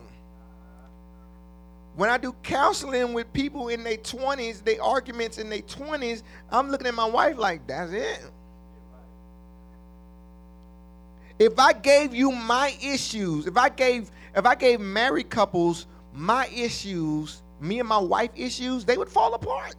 When 1.95 2.11
I 2.11 2.19
do 2.19 2.35
counseling 2.43 3.13
with 3.13 3.33
people 3.33 3.69
in 3.69 3.83
their 3.83 3.97
20s, 3.97 4.63
they 4.63 4.77
arguments 4.77 5.39
in 5.39 5.49
their 5.49 5.63
20s, 5.63 6.21
I'm 6.51 6.69
looking 6.69 6.85
at 6.85 6.93
my 6.93 7.07
wife 7.07 7.39
like, 7.39 7.65
that's 7.65 7.91
it. 7.91 8.29
If 11.39 11.57
I 11.57 11.73
gave 11.73 12.13
you 12.13 12.31
my 12.31 12.71
issues, 12.83 13.47
if 13.47 13.57
I 13.57 13.69
gave 13.69 14.11
if 14.35 14.45
I 14.45 14.53
gave 14.53 14.79
married 14.79 15.31
couples 15.31 15.87
my 16.13 16.45
issues, 16.49 17.41
me 17.59 17.79
and 17.79 17.89
my 17.89 17.97
wife 17.97 18.29
issues, 18.35 18.85
they 18.85 18.95
would 18.95 19.09
fall 19.09 19.33
apart. 19.33 19.75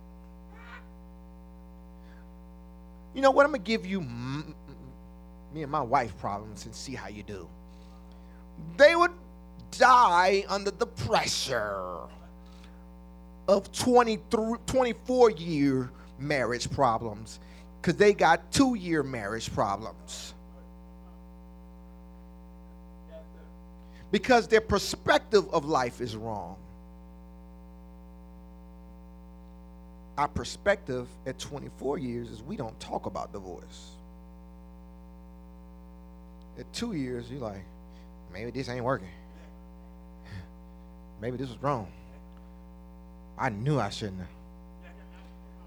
You 3.17 3.23
know 3.23 3.31
what? 3.31 3.47
I'm 3.47 3.53
going 3.53 3.63
to 3.63 3.67
give 3.67 3.87
you 3.87 4.03
me 4.03 5.63
and 5.63 5.73
my 5.73 5.81
wife 5.81 6.17
problems 6.19 6.67
and 6.67 6.75
see 6.75 6.95
how 6.95 7.09
you 7.09 7.23
do. 7.23 7.49
They 8.77 8.95
would 8.95 9.13
die 9.71 10.45
under 10.51 10.71
the 10.71 10.87
pressure 10.87 12.01
of 13.49 13.73
23, 13.73 14.57
24 14.67 15.31
year 15.31 15.91
marriage 16.19 16.71
problems 16.71 17.41
because 17.81 17.97
they 17.97 18.13
got 18.13 18.53
two 18.53 18.75
year 18.75 19.03
marriage 19.03 19.51
problems. 19.51 20.35
Because 24.11 24.47
their 24.47 24.61
perspective 24.61 25.49
of 25.55 25.65
life 25.65 26.03
is 26.03 26.17
wrong. 26.17 26.57
Our 30.19 30.29
perspective 30.29 31.09
at 31.27 31.39
24 31.39 31.99
years 31.99 32.31
is 32.31 32.43
we 32.43 32.57
don't 32.57 32.79
talk 32.81 33.07
about 33.07 33.33
divorce. 33.33 33.93
At 36.59 36.73
two 36.73 36.95
years, 36.95 37.31
you're 37.31 37.41
like, 37.41 37.63
maybe 38.33 38.51
this 38.51 38.69
ain't 38.69 38.85
working. 38.85 39.09
maybe 41.21 41.37
this 41.37 41.49
was 41.49 41.63
wrong. 41.63 41.89
I 43.39 43.51
knew 43.51 43.79
I 43.79 43.91
shouldn't 43.91 44.21
have. 44.21 44.29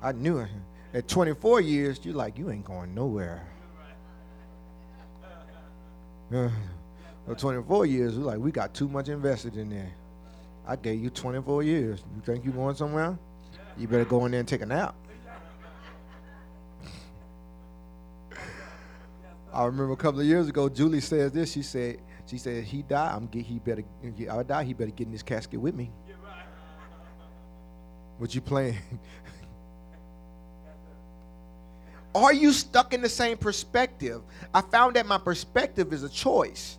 I 0.01 0.11
knew 0.13 0.39
it. 0.39 0.49
At 0.93 1.07
24 1.07 1.61
years, 1.61 1.99
you're 2.03 2.15
like, 2.15 2.37
you 2.37 2.49
ain't 2.49 2.65
going 2.65 2.93
nowhere. 2.93 3.45
Uh, 6.31 6.47
at 7.27 7.39
24 7.39 7.87
years, 7.87 8.15
we're 8.15 8.23
like, 8.23 8.37
we 8.37 8.51
got 8.51 8.71
too 8.71 8.87
much 8.87 9.09
invested 9.09 9.57
in 9.57 9.71
there. 9.71 9.91
I 10.67 10.75
gave 10.75 11.01
you 11.01 11.09
24 11.09 11.63
years. 11.63 12.03
You 12.15 12.21
think 12.21 12.45
you 12.45 12.51
going 12.51 12.75
somewhere? 12.75 13.17
You 13.79 13.87
better 13.87 14.05
go 14.05 14.25
in 14.25 14.31
there 14.31 14.41
and 14.41 14.47
take 14.47 14.61
a 14.61 14.65
nap. 14.65 14.93
I 19.53 19.65
remember 19.65 19.93
a 19.93 19.97
couple 19.97 20.19
of 20.19 20.25
years 20.25 20.47
ago, 20.49 20.67
Julie 20.69 20.99
says 21.01 21.31
this. 21.31 21.51
She 21.53 21.63
said, 21.63 21.99
she 22.25 22.37
said, 22.37 22.65
he 22.65 22.81
died. 22.81 23.15
I'm 23.15 23.27
get, 23.27 23.45
he 23.45 23.59
better, 23.59 23.83
I 24.29 24.43
die. 24.43 24.65
He 24.65 24.73
better 24.73 24.91
get 24.91 25.07
in 25.07 25.13
this 25.13 25.23
casket 25.23 25.59
with 25.59 25.73
me. 25.73 25.91
What 28.17 28.35
you 28.35 28.41
playing? 28.41 28.77
Are 32.15 32.33
you 32.33 32.51
stuck 32.51 32.93
in 32.93 33.01
the 33.01 33.07
same 33.07 33.37
perspective? 33.37 34.21
I 34.53 34.59
found 34.61 34.97
that 34.97 35.05
my 35.05 35.17
perspective 35.17 35.93
is 35.93 36.03
a 36.03 36.09
choice. 36.09 36.78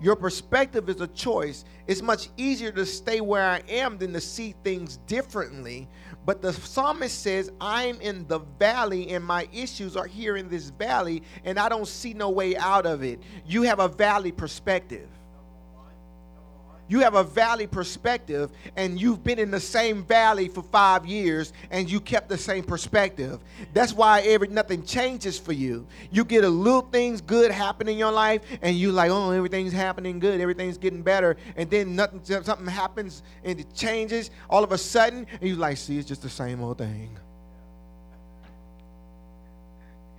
Your 0.00 0.14
perspective 0.14 0.88
is 0.90 1.00
a 1.00 1.06
choice. 1.08 1.64
It's 1.86 2.02
much 2.02 2.28
easier 2.36 2.70
to 2.72 2.84
stay 2.84 3.20
where 3.20 3.44
I 3.44 3.62
am 3.68 3.96
than 3.96 4.12
to 4.12 4.20
see 4.20 4.54
things 4.62 4.98
differently. 5.06 5.88
But 6.26 6.42
the 6.42 6.52
psalmist 6.52 7.22
says, 7.22 7.50
I'm 7.60 8.00
in 8.00 8.26
the 8.26 8.40
valley 8.58 9.10
and 9.10 9.24
my 9.24 9.48
issues 9.52 9.96
are 9.96 10.06
here 10.06 10.36
in 10.36 10.48
this 10.48 10.70
valley 10.70 11.22
and 11.44 11.58
I 11.58 11.68
don't 11.68 11.88
see 11.88 12.12
no 12.12 12.28
way 12.28 12.56
out 12.56 12.84
of 12.84 13.02
it. 13.02 13.20
You 13.46 13.62
have 13.62 13.80
a 13.80 13.88
valley 13.88 14.32
perspective 14.32 15.08
you 16.88 17.00
have 17.00 17.14
a 17.14 17.24
valley 17.24 17.66
perspective 17.66 18.50
and 18.76 19.00
you've 19.00 19.24
been 19.24 19.38
in 19.38 19.50
the 19.50 19.60
same 19.60 20.04
valley 20.04 20.48
for 20.48 20.62
five 20.62 21.04
years 21.04 21.52
and 21.70 21.90
you 21.90 22.00
kept 22.00 22.28
the 22.28 22.38
same 22.38 22.64
perspective. 22.64 23.40
That's 23.72 23.92
why 23.92 24.20
every 24.22 24.48
nothing 24.48 24.84
changes 24.84 25.38
for 25.38 25.52
you. 25.52 25.86
You 26.10 26.24
get 26.24 26.44
a 26.44 26.48
little 26.48 26.82
things 26.82 27.20
good 27.20 27.50
happen 27.50 27.88
in 27.88 27.98
your 27.98 28.12
life 28.12 28.42
and 28.62 28.76
you 28.76 28.92
like 28.92 29.10
oh 29.10 29.30
everything's 29.30 29.72
happening 29.72 30.18
good 30.18 30.40
everything's 30.40 30.78
getting 30.78 31.02
better 31.02 31.36
and 31.56 31.70
then 31.70 31.96
nothing 31.96 32.20
something 32.24 32.66
happens 32.66 33.22
and 33.44 33.60
it 33.60 33.74
changes 33.74 34.30
all 34.48 34.62
of 34.62 34.72
a 34.72 34.78
sudden 34.78 35.26
and 35.40 35.48
you 35.48 35.56
like 35.56 35.76
see 35.76 35.98
it's 35.98 36.08
just 36.08 36.22
the 36.22 36.28
same 36.28 36.62
old 36.62 36.78
thing. 36.78 37.16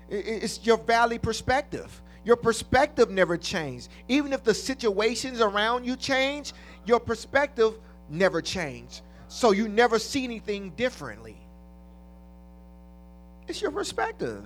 It's 0.09 0.65
your 0.65 0.77
valley 0.77 1.19
perspective. 1.19 2.01
Your 2.27 2.35
perspective 2.35 3.09
never 3.09 3.37
changed. 3.37 3.87
Even 4.09 4.33
if 4.33 4.43
the 4.43 4.53
situations 4.53 5.39
around 5.39 5.85
you 5.85 5.95
change, 5.95 6.51
your 6.85 6.99
perspective 6.99 7.79
never 8.09 8.41
changed. 8.41 8.99
So 9.29 9.51
you 9.51 9.69
never 9.69 9.97
see 9.97 10.25
anything 10.25 10.71
differently. 10.71 11.37
It's 13.47 13.61
your 13.61 13.71
perspective. 13.71 14.43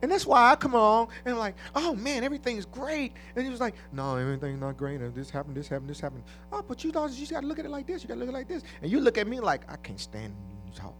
And 0.00 0.10
that's 0.10 0.24
why 0.24 0.52
I 0.52 0.56
come 0.56 0.72
along 0.72 1.08
and 1.26 1.36
like, 1.36 1.54
oh 1.74 1.94
man, 1.94 2.24
everything's 2.24 2.64
great. 2.64 3.12
And 3.36 3.44
he 3.44 3.50
was 3.50 3.60
like, 3.60 3.74
no, 3.92 4.16
everything's 4.16 4.62
not 4.62 4.78
great. 4.78 5.02
And 5.02 5.14
this 5.14 5.28
happened, 5.28 5.54
this 5.54 5.68
happened, 5.68 5.90
this 5.90 6.00
happened. 6.00 6.24
Oh, 6.50 6.64
but 6.66 6.82
you 6.82 6.92
thought 6.92 7.10
you 7.10 7.18
just 7.18 7.32
gotta 7.32 7.46
look 7.46 7.58
at 7.58 7.66
it 7.66 7.70
like 7.70 7.86
this. 7.86 8.02
You 8.02 8.08
gotta 8.08 8.20
look 8.20 8.30
at 8.30 8.34
it 8.34 8.38
like 8.38 8.48
this. 8.48 8.62
And 8.80 8.90
you 8.90 9.00
look 9.00 9.18
at 9.18 9.26
me 9.26 9.38
like, 9.38 9.70
I 9.70 9.76
can't 9.76 10.00
stand 10.00 10.32
you 10.64 10.72
talk. 10.72 10.94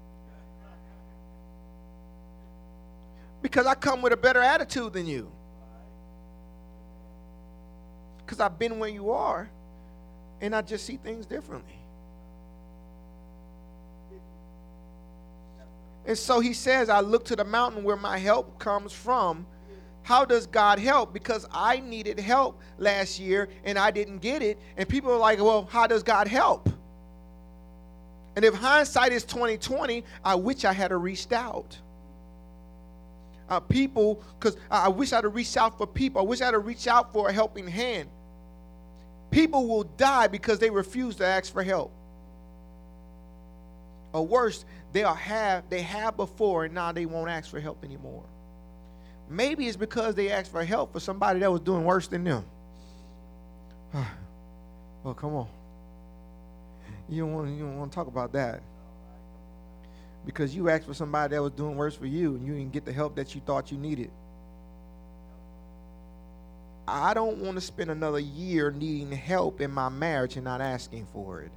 Because 3.45 3.67
I 3.67 3.75
come 3.75 4.01
with 4.01 4.15
a 4.15 4.17
better 4.17 4.41
attitude 4.41 4.95
than 4.95 5.05
you. 5.05 5.31
Because 8.25 8.41
I've 8.41 8.59
been 8.59 8.79
where 8.79 8.89
you 8.89 9.11
are 9.11 9.51
and 10.41 10.57
I 10.57 10.63
just 10.63 10.87
see 10.87 10.97
things 10.97 11.27
differently. 11.27 11.79
And 16.07 16.17
so 16.17 16.41
he 16.41 16.55
says, 16.55 16.89
I 16.89 17.01
look 17.01 17.27
to 17.27 17.37
the 17.37 17.45
mountain 17.45 17.85
where 17.85 17.99
my 17.99 18.17
help 18.17 18.59
comes 18.59 18.95
from. 18.95 19.45
How 20.05 20.25
does 20.25 20.47
God 20.47 20.79
help? 20.79 21.13
Because 21.13 21.47
I 21.53 21.81
needed 21.81 22.19
help 22.19 22.59
last 22.79 23.21
year 23.21 23.51
and 23.65 23.79
I 23.79 23.91
didn't 23.91 24.21
get 24.21 24.41
it. 24.41 24.59
And 24.79 24.89
people 24.89 25.13
are 25.13 25.19
like, 25.19 25.39
well, 25.39 25.69
how 25.71 25.87
does 25.87 26.03
God 26.03 26.29
help? 26.29 26.71
And 28.37 28.43
if 28.43 28.55
hindsight 28.55 29.13
is 29.13 29.23
2020, 29.25 30.03
I 30.25 30.35
wish 30.35 30.65
I 30.65 30.73
had 30.73 30.93
reached 30.93 31.35
out 31.35 31.79
uh, 33.49 33.61
people 33.61 34.23
because 34.39 34.57
I 34.71 34.89
wish 34.89 35.13
I'd 35.13 35.25
have 35.25 35.35
reached 35.35 35.57
out 35.57 35.79
for 35.79 35.87
people. 35.87 36.21
I 36.21 36.25
wish 36.25 36.41
I'd 36.41 36.55
have 36.55 36.67
reached 36.67 36.87
out 36.87 37.13
for 37.13 37.29
a 37.29 37.33
helping 37.33 37.67
hand. 37.67 38.09
People 39.31 39.67
will 39.67 39.85
die 39.85 40.29
because 40.29 40.59
they 40.59 40.71
refuse 40.71 41.17
to 41.17 41.27
ask 41.27 41.53
for 41.53 41.63
help. 41.63 41.93
Or 44.13 44.27
worse, 44.27 44.65
they 44.93 45.03
are 45.03 45.15
have 45.15 45.69
they 45.69 45.83
have 45.83 46.17
before 46.17 46.65
and 46.67 46.75
now 46.75 46.93
they 46.93 47.07
won't 47.07 47.31
ask 47.31 47.51
for 47.51 47.61
help 47.61 47.85
anymore. 47.85 48.23
Maybe 49.29 49.67
it's 49.67 49.77
because 49.77 50.15
they 50.15 50.31
asked 50.31 50.53
for 50.53 50.65
help 50.65 50.93
for 50.93 51.01
somebody 51.01 51.41
that 51.41 51.51
was 51.51 51.61
doing 51.61 51.85
worse 51.85 52.07
than 52.07 52.25
them. 52.25 52.45
well, 55.03 55.15
come 55.15 55.35
on. 55.35 55.49
You 57.09 57.23
don't 57.23 57.35
want 57.35 57.51
you 57.51 57.65
don't 57.65 57.79
want 57.79 57.91
to 57.91 57.95
talk 57.95 58.07
about 58.07 58.33
that 58.33 58.63
because 60.27 60.55
you 60.55 60.69
asked 60.69 60.87
for 60.87 60.95
somebody 60.95 61.35
that 61.35 61.43
was 61.43 61.53
doing 61.53 61.77
worse 61.77 61.95
for 61.95 62.07
you 62.07 62.35
and 62.35 62.47
you 62.47 62.55
didn't 62.55 62.73
get 62.73 62.85
the 62.85 62.93
help 62.93 63.17
that 63.17 63.35
you 63.35 63.41
thought 63.45 63.71
you 63.71 63.79
needed. 63.79 64.11
I 66.87 67.15
don't 67.15 67.39
want 67.39 67.57
to 67.57 67.61
spend 67.61 67.91
another 67.91 68.19
year 68.19 68.71
needing 68.71 69.11
help 69.13 69.61
in 69.61 69.71
my 69.71 69.89
marriage 69.89 70.37
and 70.37 70.45
not 70.45 70.61
asking 70.61 71.07
for 71.13 71.41
it. 71.41 71.51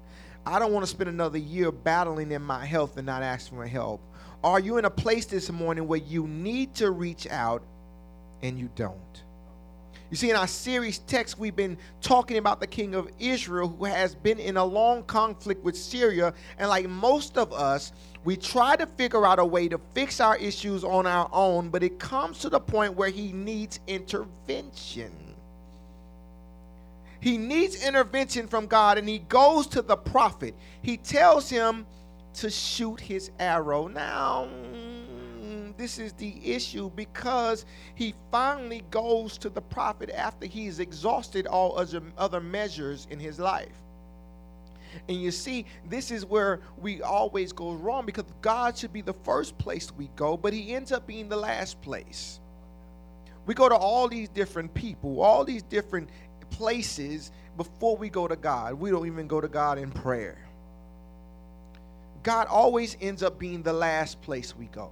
I 0.45 0.59
don't 0.59 0.71
want 0.71 0.85
to 0.85 0.89
spend 0.89 1.09
another 1.09 1.37
year 1.37 1.71
battling 1.71 2.31
in 2.31 2.41
my 2.41 2.65
health 2.65 2.95
and 2.95 3.05
not 3.05 3.23
asking 3.23 3.57
for 3.57 3.67
help. 3.67 4.01
Are 4.43 4.59
you 4.59 4.77
in 4.77 4.85
a 4.85 4.89
place 4.89 5.25
this 5.25 5.51
morning 5.51 5.87
where 5.87 5.99
you 5.99 6.25
need 6.27 6.75
to 6.75 6.91
reach 6.91 7.27
out 7.27 7.63
and 8.41 8.57
you 8.57 8.69
don't? 8.75 9.23
You 10.09 10.15
see, 10.15 10.29
in 10.29 10.37
our 10.37 10.47
series 10.47 10.99
text, 10.99 11.37
we've 11.37 11.55
been 11.55 11.77
talking 11.99 12.37
about 12.37 12.61
the 12.61 12.67
king 12.67 12.95
of 12.95 13.09
Israel 13.19 13.67
who 13.67 13.83
has 13.83 14.15
been 14.15 14.39
in 14.39 14.55
a 14.55 14.63
long 14.63 15.03
conflict 15.03 15.65
with 15.65 15.75
Syria. 15.75 16.33
And 16.57 16.69
like 16.69 16.87
most 16.87 17.37
of 17.37 17.51
us, 17.51 17.91
we 18.27 18.35
try 18.35 18.75
to 18.75 18.85
figure 18.85 19.25
out 19.25 19.39
a 19.39 19.45
way 19.45 19.69
to 19.69 19.79
fix 19.93 20.19
our 20.19 20.35
issues 20.35 20.83
on 20.83 21.07
our 21.07 21.29
own, 21.31 21.69
but 21.69 21.81
it 21.81 21.97
comes 21.97 22.39
to 22.39 22.49
the 22.49 22.59
point 22.59 22.93
where 22.93 23.07
he 23.07 23.31
needs 23.31 23.79
intervention. 23.87 25.13
He 27.21 27.37
needs 27.37 27.81
intervention 27.81 28.49
from 28.49 28.67
God, 28.67 28.97
and 28.97 29.07
he 29.07 29.19
goes 29.19 29.65
to 29.67 29.81
the 29.81 29.95
prophet. 29.95 30.55
He 30.81 30.97
tells 30.97 31.49
him 31.49 31.85
to 32.33 32.49
shoot 32.49 32.99
his 32.99 33.31
arrow. 33.39 33.87
Now, 33.87 34.49
mm, 34.51 35.77
this 35.77 35.97
is 35.97 36.11
the 36.11 36.35
issue 36.43 36.91
because 36.97 37.63
he 37.95 38.13
finally 38.29 38.83
goes 38.91 39.37
to 39.37 39.47
the 39.47 39.61
prophet 39.61 40.09
after 40.09 40.47
he's 40.47 40.81
exhausted 40.81 41.47
all 41.47 41.79
other, 41.79 42.01
other 42.17 42.41
measures 42.41 43.07
in 43.09 43.21
his 43.21 43.39
life. 43.39 43.86
And 45.07 45.21
you 45.21 45.31
see, 45.31 45.65
this 45.89 46.11
is 46.11 46.25
where 46.25 46.61
we 46.79 47.01
always 47.01 47.51
go 47.51 47.73
wrong 47.73 48.05
because 48.05 48.25
God 48.41 48.77
should 48.77 48.93
be 48.93 49.01
the 49.01 49.13
first 49.13 49.57
place 49.57 49.91
we 49.91 50.09
go, 50.15 50.37
but 50.37 50.53
he 50.53 50.73
ends 50.73 50.91
up 50.91 51.07
being 51.07 51.29
the 51.29 51.37
last 51.37 51.81
place. 51.81 52.39
We 53.45 53.53
go 53.53 53.69
to 53.69 53.75
all 53.75 54.07
these 54.07 54.29
different 54.29 54.73
people, 54.73 55.21
all 55.21 55.45
these 55.45 55.63
different 55.63 56.09
places 56.49 57.31
before 57.55 57.97
we 57.97 58.09
go 58.09 58.27
to 58.27 58.35
God. 58.35 58.73
We 58.73 58.91
don't 58.91 59.07
even 59.07 59.27
go 59.27 59.41
to 59.41 59.47
God 59.47 59.77
in 59.77 59.91
prayer. 59.91 60.37
God 62.23 62.47
always 62.47 62.97
ends 62.99 63.23
up 63.23 63.39
being 63.39 63.63
the 63.63 63.73
last 63.73 64.21
place 64.21 64.55
we 64.55 64.65
go. 64.65 64.91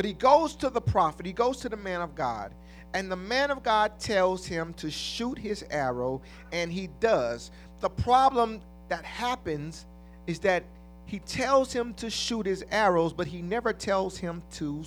But 0.00 0.06
he 0.06 0.14
goes 0.14 0.56
to 0.56 0.70
the 0.70 0.80
prophet, 0.80 1.26
he 1.26 1.34
goes 1.34 1.58
to 1.58 1.68
the 1.68 1.76
man 1.76 2.00
of 2.00 2.14
God, 2.14 2.54
and 2.94 3.12
the 3.12 3.16
man 3.16 3.50
of 3.50 3.62
God 3.62 4.00
tells 4.00 4.46
him 4.46 4.72
to 4.78 4.90
shoot 4.90 5.36
his 5.36 5.62
arrow, 5.68 6.22
and 6.52 6.72
he 6.72 6.86
does. 7.00 7.50
The 7.80 7.90
problem 7.90 8.62
that 8.88 9.04
happens 9.04 9.84
is 10.26 10.38
that 10.38 10.64
he 11.04 11.18
tells 11.18 11.70
him 11.70 11.92
to 11.96 12.08
shoot 12.08 12.46
his 12.46 12.64
arrows, 12.70 13.12
but 13.12 13.26
he 13.26 13.42
never 13.42 13.74
tells 13.74 14.16
him 14.16 14.42
to 14.52 14.82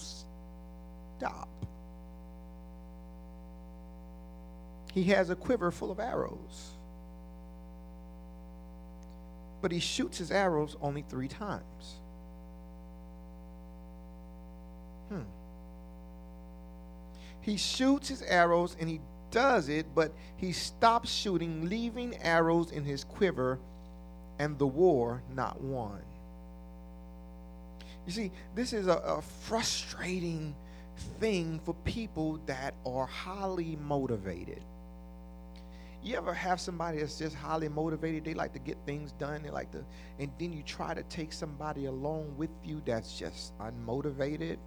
stop. 1.19 1.47
He 4.95 5.03
has 5.03 5.29
a 5.29 5.35
quiver 5.35 5.69
full 5.69 5.91
of 5.91 5.99
arrows. 5.99 6.71
But 9.61 9.71
he 9.71 9.79
shoots 9.79 10.17
his 10.17 10.31
arrows 10.31 10.75
only 10.81 11.03
three 11.07 11.27
times. 11.27 11.99
Hmm. 15.09 15.21
He 17.41 17.57
shoots 17.57 18.07
his 18.07 18.21
arrows 18.21 18.75
and 18.79 18.89
he 18.89 19.01
does 19.31 19.67
it, 19.67 19.87
but 19.93 20.13
he 20.37 20.51
stops 20.51 21.11
shooting, 21.11 21.67
leaving 21.67 22.15
arrows 22.17 22.71
in 22.71 22.85
his 22.85 23.03
quiver, 23.03 23.59
and 24.39 24.57
the 24.57 24.67
war 24.67 25.21
not 25.35 25.59
won. 25.59 26.01
You 28.05 28.11
see, 28.11 28.31
this 28.55 28.73
is 28.73 28.87
a, 28.87 28.97
a 28.97 29.21
frustrating 29.21 30.55
thing 31.19 31.59
for 31.65 31.73
people 31.83 32.39
that 32.45 32.75
are 32.85 33.05
highly 33.05 33.75
motivated. 33.77 34.61
You 36.03 36.17
ever 36.17 36.33
have 36.33 36.59
somebody 36.59 36.99
that's 36.99 37.17
just 37.17 37.35
highly 37.35 37.69
motivated? 37.69 38.25
They 38.25 38.33
like 38.33 38.51
to 38.53 38.59
get 38.59 38.77
things 38.85 39.13
done. 39.13 39.41
They 39.41 39.49
like 39.49 39.71
to, 39.71 39.83
and 40.19 40.29
then 40.37 40.51
you 40.51 40.61
try 40.63 40.93
to 40.93 41.03
take 41.03 41.31
somebody 41.31 41.85
along 41.85 42.35
with 42.37 42.49
you 42.63 42.81
that's 42.85 43.17
just 43.17 43.57
unmotivated 43.59 44.57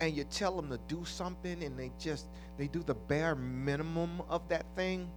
and 0.00 0.14
you 0.14 0.24
tell 0.24 0.54
them 0.56 0.68
to 0.70 0.78
do 0.88 1.04
something 1.04 1.62
and 1.62 1.78
they 1.78 1.90
just 1.98 2.26
they 2.58 2.66
do 2.66 2.82
the 2.82 2.94
bare 2.94 3.34
minimum 3.34 4.22
of 4.28 4.48
that 4.48 4.66
thing 4.74 5.08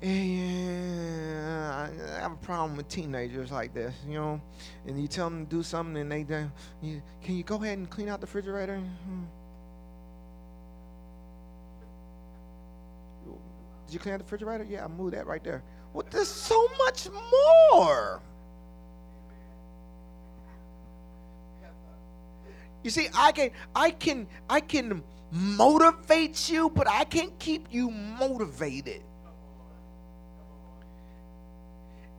and 0.00 1.72
I 1.72 1.90
have 2.20 2.32
a 2.32 2.36
problem 2.36 2.76
with 2.76 2.88
teenagers 2.88 3.50
like 3.50 3.74
this, 3.74 3.94
you 4.06 4.14
know. 4.14 4.40
And 4.86 5.00
you 5.00 5.08
tell 5.08 5.28
them 5.28 5.44
to 5.46 5.56
do 5.56 5.62
something, 5.62 5.96
and 5.96 6.10
they, 6.10 6.22
they 6.22 6.46
you, 6.82 7.02
can 7.22 7.36
you 7.36 7.42
go 7.42 7.56
ahead 7.56 7.78
and 7.78 7.90
clean 7.90 8.08
out 8.08 8.20
the 8.20 8.26
refrigerator? 8.26 8.80
Did 13.86 13.94
you 13.94 13.98
clean 13.98 14.14
out 14.14 14.18
the 14.18 14.24
refrigerator? 14.24 14.64
Yeah, 14.64 14.84
I 14.84 14.88
moved 14.88 15.14
that 15.14 15.26
right 15.26 15.42
there. 15.42 15.62
Well, 15.92 16.06
there's 16.10 16.28
so 16.28 16.68
much 16.78 17.08
more. 17.72 18.20
You 22.82 22.90
see, 22.90 23.08
I 23.14 23.32
can 23.32 23.50
I 23.74 23.90
can 23.90 24.26
I 24.48 24.60
can 24.60 25.02
motivate 25.30 26.48
you, 26.48 26.70
but 26.70 26.88
I 26.88 27.04
can't 27.04 27.36
keep 27.38 27.66
you 27.70 27.90
motivated. 27.90 29.02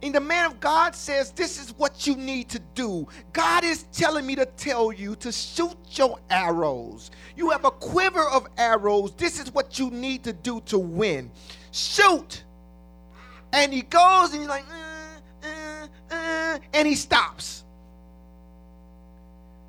And 0.01 0.15
the 0.15 0.21
man 0.21 0.45
of 0.45 0.59
God 0.59 0.95
says, 0.95 1.31
This 1.31 1.61
is 1.61 1.71
what 1.77 2.07
you 2.07 2.15
need 2.15 2.49
to 2.49 2.59
do. 2.73 3.07
God 3.33 3.65
is 3.65 3.83
telling 3.91 4.25
me 4.25 4.35
to 4.35 4.45
tell 4.45 4.93
you 4.93 5.15
to 5.17 5.31
shoot 5.31 5.75
your 5.91 6.17
arrows. 6.29 7.11
You 7.35 7.49
have 7.49 7.65
a 7.65 7.71
quiver 7.71 8.23
of 8.29 8.47
arrows. 8.57 9.11
This 9.17 9.39
is 9.39 9.53
what 9.53 9.77
you 9.77 9.89
need 9.89 10.23
to 10.23 10.33
do 10.33 10.61
to 10.67 10.79
win. 10.79 11.31
Shoot. 11.71 12.43
And 13.51 13.73
he 13.73 13.81
goes 13.81 14.31
and 14.31 14.41
he's 14.41 14.49
like, 14.49 14.63
uh, 14.71 15.47
uh, 15.47 15.87
uh, 16.15 16.59
and 16.73 16.87
he 16.87 16.95
stops. 16.95 17.65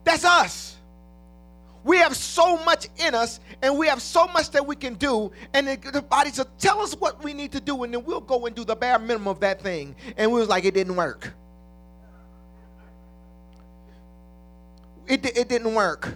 That's 0.05 0.25
us. 0.25 0.70
We 1.83 1.97
have 1.99 2.15
so 2.15 2.63
much 2.65 2.89
in 2.99 3.15
us 3.15 3.41
and 3.63 3.79
we 3.79 3.87
have 3.87 4.03
so 4.03 4.27
much 4.29 4.51
that 4.51 4.67
we 4.67 4.77
can 4.77 4.95
do. 4.95 5.33
And 5.55 5.67
the 5.67 6.03
body 6.03 6.31
says, 6.31 6.47
tell 6.59 6.81
us 6.81 6.95
what 6.95 7.23
we 7.25 7.33
need 7.33 7.53
to 7.53 7.61
do, 7.61 7.83
and 7.85 7.95
then 7.95 8.05
we'll 8.05 8.21
go 8.21 8.47
and 8.47 8.55
do 8.55 8.65
the 8.65 8.77
bare 8.77 8.99
minimum 8.99 9.29
of 9.29 9.41
that 9.41 9.63
thing. 9.63 9.97
And 10.17 10.31
we 10.31 10.41
was 10.41 10.49
like, 10.49 10.65
it 10.65 10.75
didn't 10.75 10.97
work. 10.97 11.33
It, 15.07 15.25
it 15.37 15.49
didn't 15.49 15.75
work. 15.75 16.15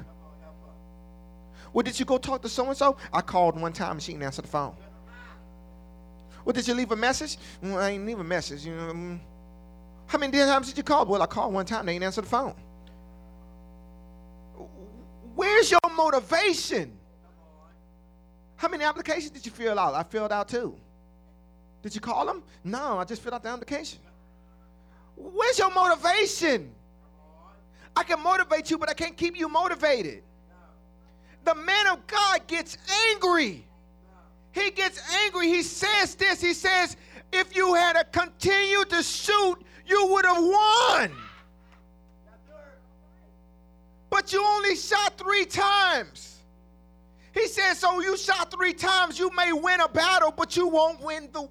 Well, 1.73 1.83
did 1.83 1.99
you 1.99 2.07
go 2.07 2.19
talk 2.19 2.43
to 2.43 2.49
so 2.49 2.69
and 2.69 2.77
so? 2.77 2.97
I 3.13 3.21
called 3.21 3.61
one 3.61 3.73
time 3.73 3.93
and 3.93 4.03
she 4.03 4.13
didn't 4.13 4.25
answer 4.25 4.43
the 4.43 4.49
phone. 4.49 4.77
Well, 6.45 6.53
did 6.53 6.69
you 6.69 6.75
leave 6.75 6.93
a 6.93 6.97
message? 6.97 7.39
Well, 7.63 7.79
I 7.79 7.93
didn't 7.93 8.07
leave 8.07 8.21
a 8.21 8.25
message. 8.25 8.65
You 8.67 8.77
know, 8.77 8.93
mm. 8.93 9.19
how 10.07 10.19
many 10.19 10.39
times 10.39 10.69
did 10.69 10.77
you 10.77 10.85
call? 10.85 11.07
Well, 11.07 11.23
I 11.23 11.27
called 11.27 11.53
one 11.53 11.67
time. 11.67 11.87
They 11.87 11.95
didn't 11.95 12.05
answer 12.05 12.21
the 12.21 12.29
phone. 12.29 12.55
Where's 15.35 15.71
your 15.71 15.81
motivation? 15.97 16.97
How 18.57 18.69
many 18.69 18.85
applications 18.85 19.31
did 19.31 19.45
you 19.45 19.53
fill 19.53 19.79
out? 19.79 19.95
I 19.95 20.03
filled 20.03 20.33
out 20.33 20.49
two. 20.49 20.77
Did 21.83 21.95
you 21.95 22.01
call 22.01 22.27
them? 22.27 22.43
No, 22.63 22.99
I 22.99 23.05
just 23.05 23.23
filled 23.23 23.35
out 23.35 23.43
the 23.43 23.51
application. 23.51 23.99
Where's 25.17 25.59
your 25.59 25.73
motivation? 25.73 26.73
I 27.97 28.03
can 28.03 28.23
motivate 28.23 28.71
you, 28.71 28.79
but 28.79 28.89
I 28.89 28.95
can't 28.95 29.17
keep 29.17 29.39
you 29.39 29.49
motivated 29.49 30.23
the 31.45 31.55
man 31.55 31.87
of 31.89 32.07
God 32.07 32.47
gets 32.47 32.77
angry. 33.11 33.67
He 34.53 34.71
gets 34.71 35.01
angry. 35.25 35.49
He 35.49 35.63
says 35.63 36.15
this. 36.15 36.41
He 36.41 36.55
says, 36.55 36.97
if 37.33 37.55
you 37.55 37.75
had 37.75 38.01
continued 38.13 38.91
to 38.91 39.03
shoot, 39.03 39.57
you 39.87 40.07
would 40.11 40.25
have 40.25 40.43
won. 40.43 41.13
But 44.15 44.33
you 44.33 44.45
only 44.47 44.77
shot 44.77 45.19
three 45.19 45.45
times. 45.45 46.39
He 47.33 47.49
said, 47.49 47.75
so 47.75 48.01
you 48.01 48.17
shot 48.17 48.49
three 48.49 48.73
times, 48.73 49.19
you 49.19 49.29
may 49.37 49.53
win 49.53 49.81
a 49.81 49.89
battle, 49.89 50.31
but 50.31 50.57
you 50.57 50.69
won't 50.69 51.01
win 51.03 51.29
the. 51.33 51.41
Oh. 51.41 51.51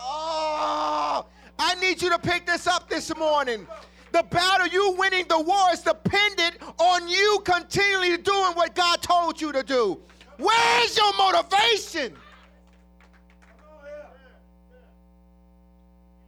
oh, 0.00 1.26
I 1.56 1.76
need 1.76 2.02
you 2.02 2.10
to 2.10 2.18
pick 2.18 2.44
this 2.44 2.66
up 2.66 2.90
this 2.90 3.16
morning. 3.16 3.68
The 4.10 4.24
battle, 4.24 4.66
you 4.66 4.96
winning 4.98 5.26
the 5.28 5.40
war, 5.40 5.68
is 5.72 5.82
dependent 5.82 6.56
on 6.76 7.08
you 7.08 7.40
continually 7.44 8.16
doing 8.16 8.54
what 8.54 8.74
God 8.74 9.00
told 9.00 9.40
you 9.40 9.52
to 9.52 9.62
do. 9.62 10.00
Where's 10.38 10.96
your 10.96 11.16
motivation? 11.16 12.16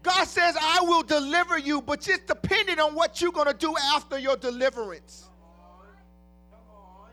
God 0.02 0.26
says, 0.26 0.56
I 0.60 0.80
will 0.82 1.02
deliver 1.02 1.58
you, 1.58 1.82
but 1.82 2.06
it's 2.08 2.24
dependent 2.24 2.80
on 2.80 2.94
what 2.94 3.20
you're 3.20 3.32
going 3.32 3.48
to 3.48 3.54
do 3.54 3.74
after 3.94 4.18
your 4.18 4.36
deliverance. 4.36 5.28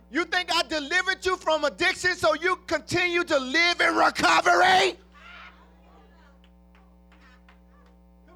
You 0.09 0.23
think 0.23 0.49
I 0.53 0.63
delivered 0.63 1.25
you 1.25 1.35
from 1.35 1.65
addiction 1.65 2.15
so 2.15 2.33
you 2.35 2.57
continue 2.65 3.25
to 3.25 3.37
live 3.37 3.81
in 3.81 3.95
recovery? 3.95 4.97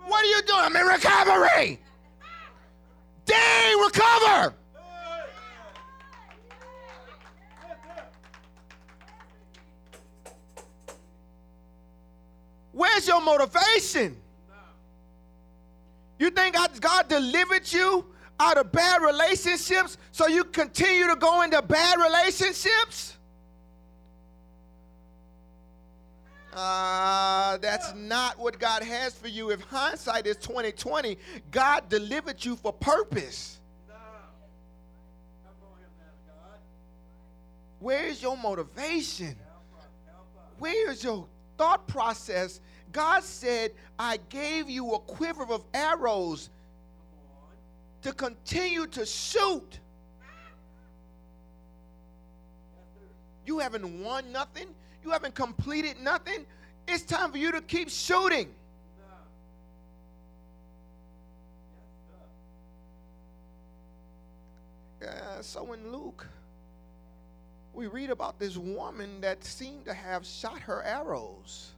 What 0.06 0.24
are 0.24 0.28
you 0.28 0.42
doing? 0.46 0.60
I'm 0.60 0.76
in 0.76 0.86
recovery 0.86 1.80
day 3.32 3.74
recover. 3.84 4.54
Where's 12.74 13.08
your 13.08 13.22
motivation? 13.22 14.18
You 16.22 16.30
think 16.30 16.56
God 16.80 17.08
delivered 17.08 17.74
you 17.74 18.06
out 18.40 18.56
of 18.60 18.72
bad 18.72 19.02
relationships 19.02 19.98
so 20.12 20.28
you 20.28 20.44
continue 20.44 21.08
to 21.08 21.16
go 21.16 21.42
into 21.42 21.60
bad 21.64 21.98
relationships? 21.98 23.18
Uh, 26.54 27.58
that's 27.58 27.96
not 27.96 28.38
what 28.38 28.60
God 28.60 28.84
has 28.84 29.16
for 29.16 29.30
you. 29.30 29.50
If 29.50 29.62
hindsight 29.62 30.28
is 30.28 30.38
2020, 30.38 31.18
God 31.50 31.90
delivered 31.90 32.46
you 32.46 32.56
for 32.56 32.72
purpose. 32.72 33.60
Where's 37.80 38.22
your 38.22 38.38
motivation? 38.38 39.36
Where's 40.60 41.04
your 41.04 41.26
thought 41.58 41.88
process? 41.88 42.60
God 42.92 43.24
said, 43.24 43.72
I 43.98 44.18
gave 44.30 44.70
you 44.70 44.94
a 44.94 45.00
quiver 45.00 45.44
of 45.44 45.64
arrows 45.74 46.50
to 48.02 48.14
continue 48.14 48.88
to 48.88 49.06
shoot. 49.06 49.80
You 53.46 53.60
haven't 53.60 54.04
won 54.04 54.32
nothing. 54.32 54.68
You 55.04 55.12
haven't 55.12 55.36
completed 55.36 55.98
nothing. 56.00 56.46
It's 56.88 57.04
time 57.04 57.32
for 57.32 57.38
you 57.38 57.52
to 57.52 57.62
keep 57.62 57.90
shooting. 57.90 58.54
Uh, 65.02 65.42
so 65.42 65.74
in 65.74 65.92
Luke, 65.92 66.28
we 67.74 67.88
read 67.88 68.12
about 68.12 68.38
this 68.38 68.58
woman 68.58 69.22
that 69.22 69.44
seemed 69.44 69.86
to 69.86 69.94
have 69.94 70.26
shot 70.26 70.60
her 70.60 70.84
arrows. 70.84 71.72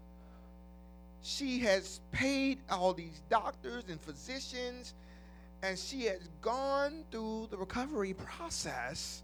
She 1.23 1.59
has 1.59 2.01
paid 2.11 2.59
all 2.69 2.93
these 2.93 3.21
doctors 3.29 3.85
and 3.87 3.99
physicians, 3.99 4.93
and 5.61 5.79
she 5.79 6.03
has 6.03 6.29
gone 6.41 7.05
through 7.11 7.47
the 7.49 7.57
recovery 7.57 8.13
process, 8.13 9.23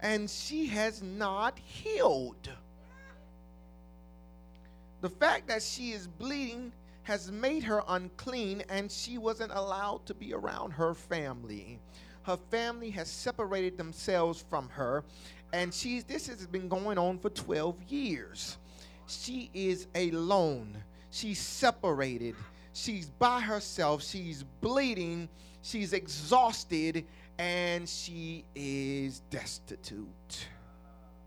and 0.00 0.28
she 0.28 0.66
has 0.66 1.02
not 1.02 1.56
healed. 1.58 2.50
The 5.02 5.08
fact 5.08 5.46
that 5.46 5.62
she 5.62 5.92
is 5.92 6.08
bleeding 6.08 6.72
has 7.04 7.30
made 7.30 7.62
her 7.62 7.84
unclean 7.86 8.64
and 8.68 8.90
she 8.90 9.16
wasn't 9.16 9.52
allowed 9.52 10.04
to 10.06 10.14
be 10.14 10.34
around 10.34 10.72
her 10.72 10.94
family. 10.94 11.78
Her 12.22 12.36
family 12.50 12.90
has 12.90 13.08
separated 13.08 13.78
themselves 13.78 14.44
from 14.50 14.68
her 14.70 15.04
and 15.52 15.72
she's 15.72 16.02
this 16.02 16.26
has 16.26 16.44
been 16.48 16.68
going 16.68 16.98
on 16.98 17.20
for 17.20 17.30
12 17.30 17.80
years. 17.84 18.56
She 19.06 19.50
is 19.54 19.86
alone. 19.94 20.82
She's 21.16 21.38
separated. 21.38 22.34
She's 22.74 23.06
by 23.06 23.40
herself. 23.40 24.02
She's 24.02 24.42
bleeding. 24.60 25.30
She's 25.62 25.94
exhausted 25.94 27.06
and 27.38 27.88
she 27.88 28.44
is 28.54 29.20
destitute. 29.30 30.46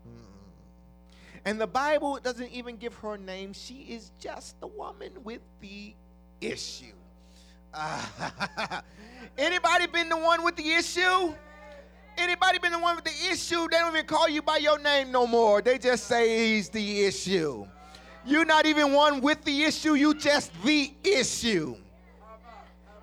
Hmm. 0.04 1.40
And 1.44 1.60
the 1.60 1.66
Bible 1.66 2.20
doesn't 2.22 2.52
even 2.52 2.76
give 2.76 2.94
her 2.98 3.14
a 3.14 3.18
name. 3.18 3.52
She 3.52 3.86
is 3.88 4.12
just 4.20 4.60
the 4.60 4.68
woman 4.68 5.10
with 5.24 5.40
the 5.60 5.92
issue. 6.40 6.94
Anybody 9.38 9.88
been 9.88 10.08
the 10.08 10.16
one 10.16 10.44
with 10.44 10.54
the 10.54 10.70
issue? 10.70 11.34
Anybody 12.16 12.60
been 12.60 12.70
the 12.70 12.78
one 12.78 12.94
with 12.94 13.06
the 13.06 13.32
issue? 13.32 13.66
They 13.68 13.78
don't 13.78 13.92
even 13.92 14.06
call 14.06 14.28
you 14.28 14.40
by 14.40 14.58
your 14.58 14.78
name 14.78 15.10
no 15.10 15.26
more. 15.26 15.60
They 15.60 15.78
just 15.78 16.06
say 16.06 16.54
he's 16.54 16.68
the 16.68 17.06
issue. 17.06 17.66
You're 18.30 18.44
not 18.44 18.64
even 18.64 18.92
one 18.92 19.20
with 19.20 19.42
the 19.44 19.64
issue, 19.64 19.94
you 19.94 20.14
just 20.14 20.52
the 20.62 20.92
issue. 21.02 21.74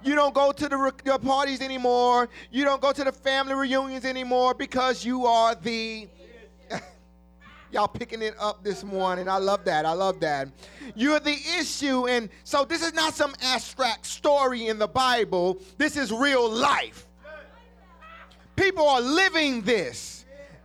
You 0.01 0.15
don't 0.15 0.33
go 0.33 0.53
to 0.53 0.69
the, 0.69 0.93
the 1.03 1.19
parties 1.19 1.59
anymore. 1.59 2.29
You 2.49 2.63
don't 2.63 2.81
go 2.81 2.93
to 2.93 3.03
the 3.03 3.11
family 3.11 3.53
reunions 3.53 4.05
anymore 4.05 4.53
because 4.53 5.03
you 5.03 5.25
are 5.25 5.53
the 5.53 6.07
Y'all 7.71 7.89
picking 7.89 8.21
it 8.21 8.35
up 8.39 8.63
this 8.63 8.85
morning. 8.85 9.27
I 9.27 9.37
love 9.37 9.65
that. 9.65 9.85
I 9.85 9.91
love 9.91 10.21
that. 10.21 10.47
You're 10.95 11.19
the 11.19 11.37
issue. 11.59 12.07
And 12.07 12.29
so 12.45 12.63
this 12.63 12.81
is 12.81 12.93
not 12.93 13.13
some 13.13 13.35
abstract 13.41 14.05
story 14.05 14.67
in 14.67 14.79
the 14.79 14.87
Bible, 14.87 15.59
this 15.77 15.97
is 15.97 16.11
real 16.11 16.49
life. 16.49 17.05
People 18.55 18.87
are 18.87 19.01
living 19.01 19.61
this. 19.61 20.16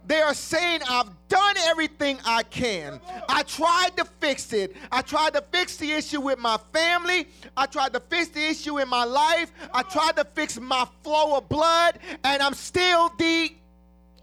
They 0.07 0.21
are 0.21 0.35
saying, 0.35 0.81
I've 0.89 1.11
done 1.29 1.57
everything 1.59 2.19
I 2.25 2.43
can. 2.43 3.01
I 3.29 3.43
tried 3.45 3.97
to 3.97 4.05
fix 4.21 4.53
it. 4.53 4.77
I 4.91 5.03
tried 5.03 5.35
to 5.35 5.43
fix 5.53 5.77
the 5.77 5.93
issue 5.93 6.21
with 6.21 6.39
my 6.39 6.59
family. 6.73 7.29
I 7.57 7.67
tried 7.67 7.93
to 7.95 8.01
fix 8.01 8.29
the 8.29 8.45
issue 8.45 8.79
in 8.79 8.89
my 8.89 9.05
life. 9.05 9.53
I 9.73 9.83
tried 9.83 10.17
to 10.17 10.25
fix 10.35 10.59
my 10.59 10.87
flow 11.03 11.39
of 11.39 11.49
blood, 11.49 11.99
and 12.25 12.43
I'm 12.43 12.55
still 12.55 13.11
the 13.19 13.55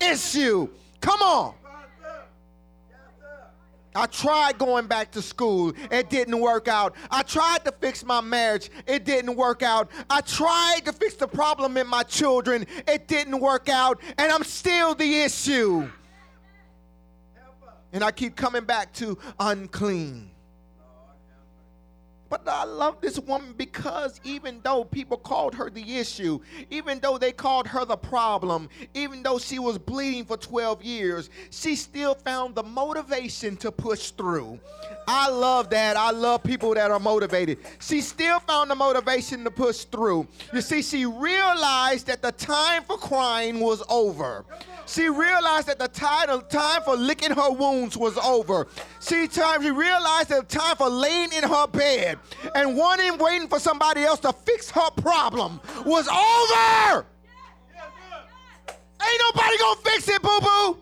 issue. 0.01 0.67
Come 1.01 1.21
on. 1.21 1.53
I 3.95 4.05
tried 4.05 4.57
going 4.57 4.87
back 4.87 5.11
to 5.11 5.21
school. 5.21 5.73
It 5.91 6.09
didn't 6.09 6.39
work 6.39 6.67
out. 6.67 6.95
I 7.09 7.23
tried 7.23 7.65
to 7.65 7.71
fix 7.71 8.05
my 8.05 8.21
marriage. 8.21 8.69
It 8.87 9.03
didn't 9.03 9.35
work 9.35 9.63
out. 9.63 9.89
I 10.09 10.21
tried 10.21 10.81
to 10.85 10.93
fix 10.93 11.15
the 11.15 11.27
problem 11.27 11.75
in 11.75 11.87
my 11.87 12.03
children. 12.03 12.67
It 12.87 13.07
didn't 13.07 13.39
work 13.39 13.67
out. 13.67 13.99
And 14.17 14.31
I'm 14.31 14.43
still 14.43 14.93
the 14.93 15.21
issue. 15.21 15.89
And 17.91 18.03
I 18.03 18.11
keep 18.11 18.35
coming 18.35 18.63
back 18.63 18.93
to 18.95 19.17
unclean. 19.39 20.29
But 22.29 22.47
I 22.47 22.63
love 22.63 23.01
this 23.01 23.17
woman 23.17 23.53
because 23.57 24.21
even 24.23 24.59
though 24.63 24.83
people 24.83 25.17
called 25.17 25.55
her 25.55 25.69
the 25.69 25.97
issue, 25.97 26.39
even 26.69 26.99
though 26.99 27.17
they 27.17 27.31
called 27.31 27.67
her 27.67 27.85
the 27.85 27.97
problem, 27.97 28.69
even 28.93 29.23
though 29.23 29.39
she 29.39 29.57
was 29.57 29.79
bleeding 29.79 30.25
for 30.25 30.37
12 30.37 30.83
years, 30.83 31.29
she 31.49 31.75
still 31.75 32.13
found 32.13 32.53
the 32.53 32.63
motivation 32.63 33.57
to 33.57 33.71
push 33.71 34.11
through. 34.11 34.59
I 35.07 35.29
love 35.29 35.71
that. 35.71 35.97
I 35.97 36.11
love 36.11 36.43
people 36.43 36.75
that 36.75 36.91
are 36.91 36.99
motivated. 36.99 37.57
She 37.79 38.01
still 38.01 38.39
found 38.41 38.69
the 38.69 38.75
motivation 38.75 39.43
to 39.43 39.51
push 39.51 39.85
through. 39.85 40.27
You 40.53 40.61
see, 40.61 40.83
she 40.83 41.07
realized 41.07 42.05
that 42.07 42.21
the 42.21 42.31
time 42.31 42.83
for 42.83 42.97
crying 42.97 43.59
was 43.59 43.81
over. 43.89 44.45
She 44.85 45.07
realized 45.07 45.67
that 45.67 45.77
the 45.79 45.87
time, 45.87 46.29
for 46.83 46.95
licking 46.95 47.31
her 47.31 47.51
wounds 47.51 47.95
was 47.95 48.17
over. 48.17 48.67
She, 48.99 49.27
time, 49.27 49.61
she 49.61 49.71
realized 49.71 50.29
that 50.29 50.49
the 50.49 50.59
time 50.59 50.75
for 50.77 50.89
laying 50.89 51.31
in 51.31 51.43
her 51.43 51.67
bed 51.67 52.18
and 52.55 52.75
wanting, 52.77 53.17
waiting 53.17 53.47
for 53.47 53.59
somebody 53.59 54.03
else 54.03 54.19
to 54.21 54.33
fix 54.33 54.69
her 54.71 54.89
problem 54.91 55.59
was 55.85 56.07
over. 56.07 57.05
Ain't 59.01 59.21
nobody 59.33 59.57
gonna 59.57 59.81
fix 59.81 60.09
it, 60.09 60.21
boo 60.21 60.39
boo. 60.41 60.77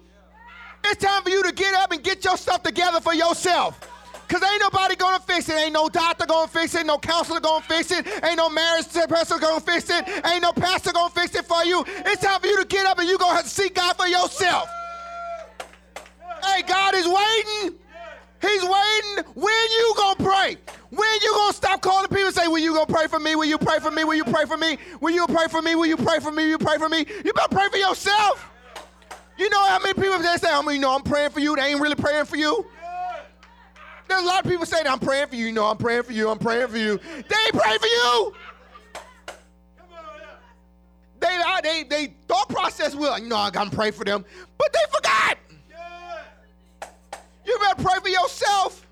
It's 0.85 1.03
time 1.03 1.23
for 1.23 1.29
you 1.29 1.43
to 1.43 1.51
get 1.51 1.73
up 1.75 1.91
and 1.91 2.03
get 2.03 2.23
your 2.23 2.37
stuff 2.37 2.63
together 2.63 3.01
for 3.01 3.13
yourself. 3.13 3.79
Cause 4.27 4.43
ain't 4.43 4.61
nobody 4.61 4.95
gonna 4.95 5.23
fix 5.23 5.47
it. 5.47 5.55
Ain't 5.55 5.73
no 5.73 5.87
doctor 5.87 6.25
gonna 6.25 6.49
fix 6.49 6.75
it. 6.75 6.85
No 6.85 6.97
counselor 6.97 7.39
gonna 7.39 7.63
fix 7.63 7.91
it. 7.91 8.05
Ain't 8.25 8.35
no 8.35 8.49
marriage 8.49 8.91
person 9.07 9.39
gonna 9.39 9.61
fix 9.61 9.89
it. 9.89 10.05
Ain't 10.25 10.41
no 10.41 10.51
pastor 10.51 10.91
gonna 10.91 11.09
fix 11.09 11.33
it 11.33 11.45
for 11.45 11.63
you. 11.63 11.85
It's 11.87 12.21
time 12.21 12.41
for 12.41 12.47
you 12.47 12.59
to 12.59 12.67
get 12.67 12.85
up 12.85 12.99
and 12.99 13.07
you 13.07 13.17
gonna 13.17 13.35
have 13.35 13.45
to 13.45 13.49
seek 13.49 13.75
God 13.75 13.95
for 13.95 14.05
yourself. 14.05 14.69
Hey, 16.43 16.61
God 16.63 16.93
is 16.95 17.07
waiting. 17.07 17.79
He's 18.41 18.61
waiting. 18.61 19.33
When 19.33 19.71
you 19.71 19.93
gonna 19.97 20.23
pray? 20.23 20.57
When 20.89 21.21
you 21.21 21.31
gonna 21.33 21.53
stop 21.53 21.81
calling 21.81 22.07
people 22.07 22.27
and 22.27 22.35
say, 22.35 22.47
Will 22.47 22.59
you 22.59 22.73
gonna 22.73 22.85
pray 22.85 23.07
for 23.07 23.19
me? 23.19 23.35
Will 23.35 23.45
you 23.45 23.57
pray 23.57 23.79
for 23.79 23.91
me? 23.91 24.03
Will 24.03 24.15
you 24.15 24.23
pray 24.25 24.45
for 24.45 24.57
me? 24.57 24.77
Will 25.01 25.11
you 25.11 25.27
pray 25.27 25.47
for 25.47 25.61
me? 25.61 25.75
Will 25.75 25.85
you 25.85 25.97
pray 25.97 26.19
for 26.19 26.31
me? 26.31 26.43
Will 26.43 26.49
you 26.51 26.57
pray 26.57 26.77
for 26.77 26.89
me? 26.89 26.99
You 27.25 27.33
better 27.33 27.49
pray 27.49 27.69
for 27.69 27.77
yourself. 27.77 28.49
You 29.37 29.49
know 29.49 29.63
how 29.65 29.79
many 29.79 29.93
people 29.93 30.17
they 30.19 30.37
say, 30.37 30.49
I 30.51 30.61
mean, 30.61 30.75
you 30.75 30.81
know, 30.81 30.95
I'm 30.95 31.03
praying 31.03 31.29
for 31.29 31.39
you. 31.39 31.55
They 31.55 31.63
ain't 31.63 31.79
really 31.79 31.95
praying 31.95 32.25
for 32.25 32.37
you. 32.37 32.65
There's 34.07 34.23
a 34.23 34.25
lot 34.25 34.45
of 34.45 34.49
people 34.49 34.65
saying, 34.65 34.87
I'm 34.87 34.99
praying 34.99 35.27
for 35.27 35.35
you. 35.35 35.47
You 35.47 35.51
know, 35.51 35.65
I'm 35.65 35.77
praying 35.77 36.03
for 36.03 36.13
you. 36.13 36.29
I'm 36.29 36.39
praying 36.39 36.69
for 36.69 36.77
you. 36.77 36.97
They 36.97 37.35
ain't 37.45 37.53
praying 37.53 37.79
for 37.79 37.87
you. 37.87 38.33
They, 41.19 41.43
they, 41.63 41.83
they 41.83 42.13
thought 42.27 42.47
process 42.49 42.95
will, 42.95 43.17
you 43.19 43.27
know, 43.27 43.35
I 43.35 43.49
gotta 43.49 43.75
pray 43.75 43.91
for 43.91 44.05
them, 44.05 44.23
but 44.57 44.71
they 44.71 44.79
forgot. 44.93 45.37
You 47.47 47.57
better 47.59 47.81
pray 47.81 47.99
for 48.01 48.09
yourself. 48.09 48.85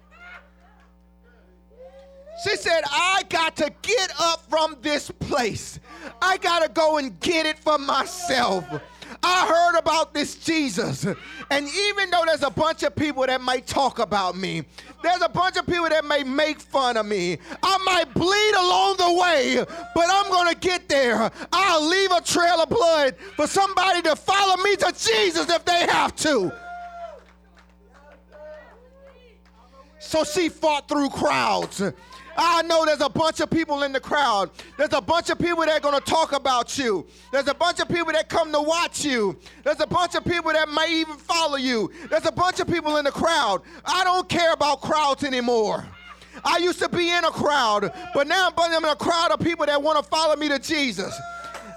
She 2.44 2.56
said, 2.58 2.82
I 2.90 3.24
got 3.30 3.56
to 3.58 3.72
get 3.82 4.12
up 4.20 4.50
from 4.50 4.78
this 4.82 5.10
place. 5.10 5.80
I 6.22 6.38
got 6.38 6.64
to 6.64 6.70
go 6.70 6.98
and 6.98 7.18
get 7.20 7.46
it 7.46 7.58
for 7.60 7.78
myself. 7.78 8.66
I 9.24 9.48
heard 9.48 9.80
about 9.80 10.14
this 10.14 10.36
Jesus. 10.36 11.06
And 11.06 11.68
even 11.68 12.10
though 12.10 12.24
there's 12.26 12.44
a 12.44 12.50
bunch 12.50 12.84
of 12.84 12.96
people 12.96 13.26
that 13.26 13.42
might 13.42 13.68
talk 13.68 14.00
about 14.00 14.36
me, 14.36 14.64
there's 15.02 15.22
a 15.22 15.30
bunch 15.30 15.58
of 15.58 15.66
people 15.66 15.90
that 15.90 16.04
may 16.04 16.24
make 16.24 16.60
fun 16.60 16.98
of 16.98 17.06
me. 17.06 17.38
I 17.64 17.78
might 17.86 18.14
bleed 18.14 18.54
along 18.56 18.98
the 18.98 19.14
way, 19.22 19.66
but 19.96 20.06
I'm 20.10 20.30
going 20.30 20.54
to 20.54 20.60
get 20.60 20.90
there. 20.90 21.32
I'll 21.54 21.88
leave 21.88 22.12
a 22.12 22.22
trail 22.22 22.62
of 22.62 22.70
blood 22.70 23.16
for 23.36 23.48
somebody 23.48 24.02
to 24.04 24.16
follow 24.16 24.62
me 24.62 24.76
to 24.78 24.92
Jesus 24.92 25.50
if 25.50 25.64
they 25.66 25.88
have 25.88 26.16
to. 26.18 26.52
So 30.06 30.24
she 30.24 30.50
fought 30.50 30.88
through 30.88 31.10
crowds. 31.10 31.82
I 32.38 32.62
know 32.62 32.86
there's 32.86 33.02
a 33.02 33.10
bunch 33.10 33.40
of 33.40 33.50
people 33.50 33.82
in 33.84 33.92
the 33.92 34.00
crowd. 34.00 34.52
There's 34.78 34.94
a 34.94 35.02
bunch 35.02 35.32
of 35.32 35.40
people 35.40 35.66
that 35.66 35.78
are 35.78 35.80
going 35.80 36.00
to 36.00 36.06
talk 36.06 36.32
about 36.32 36.78
you. 36.78 37.08
There's 37.32 37.48
a 37.48 37.56
bunch 37.56 37.80
of 37.80 37.90
people 37.90 38.14
that 38.14 38.30
come 38.30 38.52
to 38.52 38.62
watch 38.62 39.04
you. 39.04 39.36
There's 39.64 39.80
a 39.80 39.88
bunch 39.88 40.14
of 40.14 40.24
people 40.24 40.54
that 40.54 40.70
may 40.70 41.00
even 41.00 41.18
follow 41.18 41.58
you. 41.58 41.92
There's 42.10 42.26
a 42.28 42.32
bunch 42.32 42.60
of 42.60 42.68
people 42.68 42.98
in 42.98 43.06
the 43.06 43.12
crowd. 43.12 43.64
I 43.84 44.04
don't 44.04 44.30
care 44.30 44.54
about 44.54 44.82
crowds 44.82 45.24
anymore. 45.24 45.84
I 46.44 46.58
used 46.58 46.80
to 46.80 46.90
be 46.90 47.10
in 47.10 47.24
a 47.24 47.32
crowd, 47.32 47.92
but 48.14 48.28
now 48.28 48.52
I'm 48.56 48.84
in 48.84 48.90
a 48.90 48.96
crowd 48.96 49.32
of 49.32 49.40
people 49.40 49.66
that 49.66 49.82
want 49.82 49.98
to 49.98 50.04
follow 50.04 50.36
me 50.36 50.50
to 50.50 50.60
Jesus. 50.60 51.20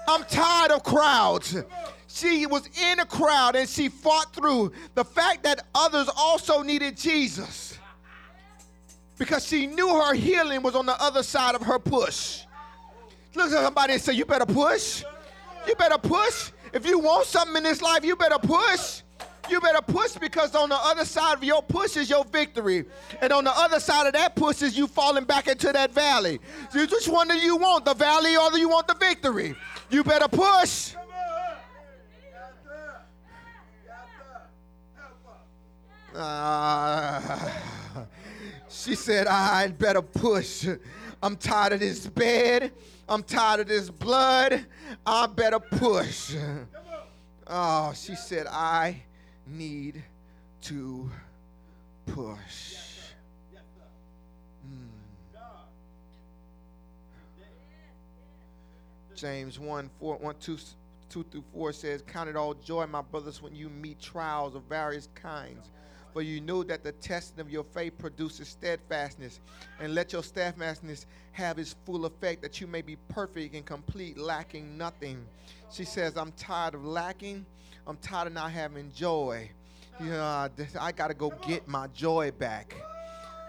I'm 0.07 0.23
tired 0.25 0.71
of 0.71 0.83
crowds. 0.83 1.57
She 2.07 2.45
was 2.45 2.69
in 2.79 2.99
a 2.99 3.05
crowd 3.05 3.55
and 3.55 3.67
she 3.67 3.89
fought 3.89 4.35
through 4.35 4.73
the 4.93 5.03
fact 5.03 5.43
that 5.43 5.65
others 5.73 6.09
also 6.15 6.61
needed 6.61 6.95
Jesus 6.95 7.68
because 9.19 9.45
she 9.45 9.67
knew 9.67 9.89
her 9.89 10.15
healing 10.15 10.63
was 10.63 10.73
on 10.73 10.85
the 10.87 10.99
other 10.99 11.21
side 11.21 11.53
of 11.53 11.61
her 11.61 11.77
push. 11.77 12.45
Look 13.35 13.51
at 13.51 13.63
somebody 13.63 13.93
and 13.93 14.01
say, 14.01 14.13
You 14.13 14.25
better 14.25 14.45
push. 14.45 15.03
You 15.67 15.75
better 15.75 15.97
push. 15.97 16.51
If 16.73 16.85
you 16.87 16.97
want 16.99 17.27
something 17.27 17.57
in 17.57 17.63
this 17.63 17.81
life, 17.81 18.03
you 18.03 18.15
better 18.15 18.39
push. 18.39 19.01
You 19.49 19.59
better 19.59 19.81
push 19.81 20.13
because 20.13 20.55
on 20.55 20.69
the 20.69 20.75
other 20.75 21.05
side 21.05 21.33
of 21.37 21.43
your 21.43 21.61
push 21.61 21.97
is 21.97 22.09
your 22.09 22.23
victory. 22.23 22.85
And 23.19 23.33
on 23.33 23.43
the 23.43 23.51
other 23.51 23.79
side 23.79 24.07
of 24.07 24.13
that 24.13 24.35
push 24.35 24.61
is 24.61 24.77
you 24.77 24.87
falling 24.87 25.25
back 25.25 25.47
into 25.47 25.71
that 25.71 25.91
valley. 25.91 26.39
So 26.69 26.79
which 26.79 27.07
one 27.07 27.27
do 27.27 27.35
you 27.35 27.57
want, 27.57 27.85
the 27.85 27.95
valley 27.95 28.37
or 28.37 28.51
do 28.51 28.59
you 28.59 28.69
want 28.69 28.87
the 28.87 28.95
victory? 28.95 29.55
You 29.89 30.03
better 30.03 30.27
push. 30.27 30.95
Uh, 36.15 37.21
she 38.69 38.95
said, 38.95 39.27
I'd 39.27 39.77
better 39.77 40.01
push. 40.01 40.67
I'm 41.21 41.35
tired 41.35 41.73
of 41.73 41.79
this 41.79 42.07
bed. 42.07 42.71
I'm 43.07 43.23
tired 43.23 43.61
of 43.61 43.67
this 43.67 43.89
blood. 43.89 44.65
I 45.05 45.27
better 45.27 45.59
push. 45.59 46.35
Oh, 47.47 47.93
she 47.93 48.15
said, 48.15 48.45
I 48.47 49.01
need 49.47 50.03
to 50.61 51.09
push. 52.05 52.77
Hmm. 54.63 54.87
James 59.15 59.59
1 59.59 59.89
4 59.99 60.17
1 60.17 60.35
2 60.39 60.57
2 61.09 61.25
through 61.31 61.43
4 61.53 61.73
says, 61.73 62.03
Count 62.05 62.29
it 62.29 62.35
all 62.35 62.53
joy, 62.53 62.85
my 62.85 63.01
brothers, 63.01 63.41
when 63.41 63.55
you 63.55 63.67
meet 63.69 63.99
trials 63.99 64.53
of 64.53 64.61
various 64.63 65.09
kinds 65.15 65.71
for 66.13 66.21
you 66.21 66.41
know 66.41 66.63
that 66.63 66.83
the 66.83 66.91
testing 66.93 67.39
of 67.39 67.49
your 67.49 67.63
faith 67.63 67.97
produces 67.97 68.47
steadfastness. 68.47 69.39
And 69.79 69.95
let 69.95 70.13
your 70.13 70.23
steadfastness 70.23 71.05
have 71.31 71.59
its 71.59 71.75
full 71.85 72.05
effect, 72.05 72.41
that 72.41 72.59
you 72.59 72.67
may 72.67 72.81
be 72.81 72.97
perfect 73.09 73.55
and 73.55 73.65
complete, 73.65 74.17
lacking 74.17 74.77
nothing. 74.77 75.25
She 75.71 75.85
says, 75.85 76.17
I'm 76.17 76.31
tired 76.33 76.75
of 76.75 76.85
lacking. 76.85 77.45
I'm 77.87 77.97
tired 77.97 78.27
of 78.27 78.33
not 78.33 78.51
having 78.51 78.91
joy. 78.91 79.49
Yeah, 80.03 80.47
I 80.79 80.91
got 80.91 81.09
to 81.09 81.13
go 81.13 81.31
get 81.45 81.67
my 81.67 81.87
joy 81.87 82.31
back. 82.37 82.75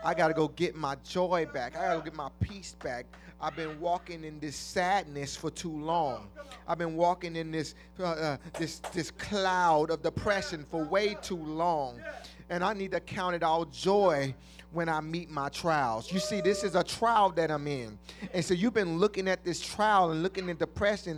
I 0.03 0.15
got 0.15 0.29
to 0.29 0.35
go 0.35 0.49
get 0.49 0.75
my 0.75 0.97
joy 1.05 1.47
back. 1.53 1.77
I 1.77 1.81
got 1.81 1.93
to 1.93 1.99
go 1.99 2.05
get 2.05 2.17
my 2.17 2.31
peace 2.41 2.75
back. 2.83 3.07
I've 3.43 3.57
been 3.57 3.81
walking 3.81 4.25
in 4.25 4.39
this 4.39 4.57
sadness 4.57 5.35
for 5.37 5.51
too 5.51 5.73
long. 5.73 6.29
I've 6.69 6.79
been 6.79 6.97
walking 6.97 7.37
in 7.37 7.51
this 7.51 7.75
uh, 7.99 8.05
uh, 8.05 8.37
this 8.59 8.81
this 8.93 9.11
cloud 9.11 9.91
of 9.91 10.03
depression 10.03 10.67
for 10.71 10.85
way 10.85 11.17
too 11.23 11.37
long 11.37 12.01
and 12.51 12.63
I 12.63 12.75
need 12.75 12.91
to 12.91 13.01
count 13.01 13.35
it 13.35 13.43
all 13.43 13.65
joy 13.65 14.35
when 14.73 14.89
I 14.89 15.01
meet 15.01 15.31
my 15.31 15.49
trials. 15.49 16.13
You 16.13 16.21
see, 16.21 16.41
this 16.41 16.63
is 16.63 16.75
a 16.75 16.85
trial 16.85 17.31
that 17.31 17.51
I'm 17.51 17.67
in. 17.67 17.99
And 18.35 18.45
so 18.45 18.55
you've 18.55 18.75
been 18.75 18.99
looking 18.99 19.27
at 19.29 19.45
this 19.45 19.61
trial 19.61 20.11
and 20.11 20.23
looking 20.23 20.51
at 20.51 20.59
depression. 20.59 21.17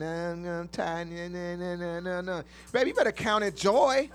Baby, 2.73 2.88
you 2.88 2.95
better 2.95 3.12
count 3.12 3.45
it 3.45 3.57
joy. 3.57 4.09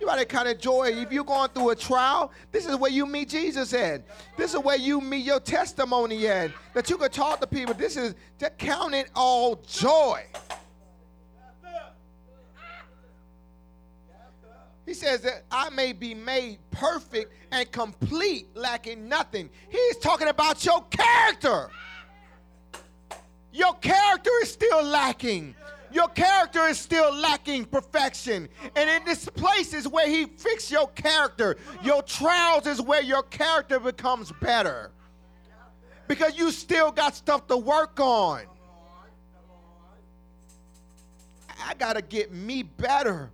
You 0.00 0.06
better 0.08 0.24
count 0.24 0.48
it 0.48 0.58
joy. 0.60 0.92
If 0.92 1.12
you're 1.12 1.24
going 1.24 1.50
through 1.50 1.70
a 1.70 1.76
trial, 1.76 2.32
this 2.50 2.66
is 2.66 2.74
where 2.76 2.90
you 2.90 3.06
meet 3.06 3.28
Jesus 3.28 3.72
at. 3.74 4.02
This 4.36 4.54
is 4.54 4.60
where 4.60 4.76
you 4.76 5.00
meet 5.00 5.24
your 5.24 5.38
testimony 5.40 6.26
at. 6.26 6.50
That 6.74 6.90
you 6.90 6.98
can 6.98 7.10
talk 7.10 7.40
to 7.40 7.46
people. 7.46 7.74
This 7.74 7.96
is 7.96 8.16
to 8.40 8.50
count 8.50 8.94
it 8.94 9.08
all 9.14 9.56
joy. 9.68 10.24
He 14.86 14.92
says 14.92 15.22
that 15.22 15.44
I 15.50 15.70
may 15.70 15.92
be 15.92 16.14
made 16.14 16.58
perfect 16.70 17.32
and 17.50 17.70
complete, 17.72 18.48
lacking 18.54 19.08
nothing. 19.08 19.48
He's 19.70 19.96
talking 19.96 20.28
about 20.28 20.64
your 20.64 20.82
character. 20.90 21.70
Your 23.52 23.74
character 23.74 24.30
is 24.42 24.52
still 24.52 24.82
lacking. 24.82 25.54
Your 25.90 26.08
character 26.08 26.66
is 26.66 26.78
still 26.78 27.14
lacking 27.14 27.66
perfection. 27.66 28.48
And 28.74 28.90
in 28.90 29.04
this 29.04 29.28
place 29.28 29.72
is 29.72 29.86
where 29.86 30.08
he 30.08 30.26
fixes 30.26 30.70
your 30.70 30.88
character. 30.88 31.56
Your 31.82 32.02
trials 32.02 32.66
is 32.66 32.82
where 32.82 33.02
your 33.02 33.22
character 33.22 33.78
becomes 33.78 34.32
better. 34.42 34.90
Because 36.08 36.36
you 36.36 36.50
still 36.50 36.90
got 36.90 37.14
stuff 37.14 37.46
to 37.46 37.56
work 37.56 38.00
on. 38.00 38.42
I 41.64 41.74
got 41.74 41.94
to 41.94 42.02
get 42.02 42.32
me 42.32 42.64
better. 42.64 43.30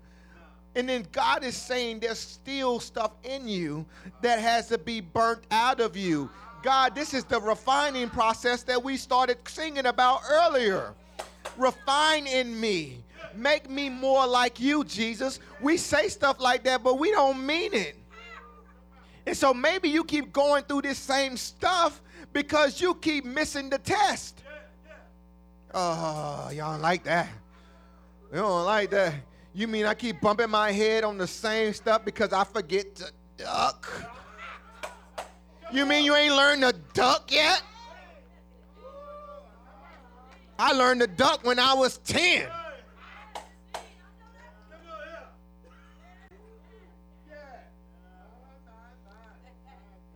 And 0.75 0.89
then 0.89 1.07
God 1.11 1.43
is 1.43 1.57
saying 1.57 2.01
there's 2.01 2.19
still 2.19 2.79
stuff 2.79 3.13
in 3.25 3.49
you 3.49 3.85
that 4.23 4.39
has 4.39 4.69
to 4.69 4.79
be 4.79 5.01
burnt 5.01 5.43
out 5.51 5.81
of 5.81 5.97
you. 5.97 6.31
God, 6.63 6.95
this 6.95 7.15
is 7.15 7.25
the 7.25 7.41
refining 7.41 8.09
process 8.09 8.63
that 8.65 8.83
we 8.83 8.97
started 8.97 9.39
singing 9.49 9.87
about 9.87 10.21
earlier. 10.29 10.95
Refine 11.57 12.27
in 12.27 12.59
me. 12.61 13.03
Make 13.35 13.71
me 13.71 13.89
more 13.89 14.27
like 14.27 14.61
you, 14.61 14.85
Jesus. 14.85 15.41
We 15.61 15.77
say 15.77 16.09
stuff 16.09 16.41
like 16.41 16.65
that, 16.65 16.83
but 16.83 16.99
we 16.99 17.11
don't 17.11 17.45
mean 17.45 17.75
it. 17.75 17.97
And 19.27 19.37
so 19.37 19.55
maybe 19.55 19.89
you 19.89 20.05
keep 20.05 20.33
going 20.33 20.65
through 20.65 20.83
this 20.83 20.99
same 20.99 21.37
stuff 21.37 22.01
because 22.33 22.81
you 22.81 22.95
keep 22.95 23.25
missing 23.25 23.71
the 23.71 23.79
test. 23.79 24.43
Oh, 25.73 26.51
y'all 26.53 26.73
don't 26.73 26.83
like 26.83 27.05
that. 27.05 27.29
You 28.33 28.39
don't 28.39 28.65
like 28.65 28.91
that. 28.91 29.15
You 29.53 29.67
mean 29.67 29.85
I 29.85 29.95
keep 29.95 30.21
bumping 30.21 30.51
my 30.51 30.71
head 30.71 31.03
on 31.03 31.19
the 31.19 31.27
same 31.27 31.73
stuff 31.73 32.05
because 32.05 32.33
I 32.33 32.45
forget 32.45 32.95
to 32.97 33.13
duck? 33.37 33.91
You 35.73 35.87
mean 35.87 36.05
you 36.05 36.15
ain't 36.15 36.35
learned 36.35 36.63
to 36.63 36.73
duck 36.95 37.33
yet? 37.33 37.63
I 40.59 40.73
learned 40.73 41.01
to 41.01 41.07
duck 41.07 41.45
when 41.45 41.59
I 41.59 41.75
was 41.75 41.99
10. 41.99 42.49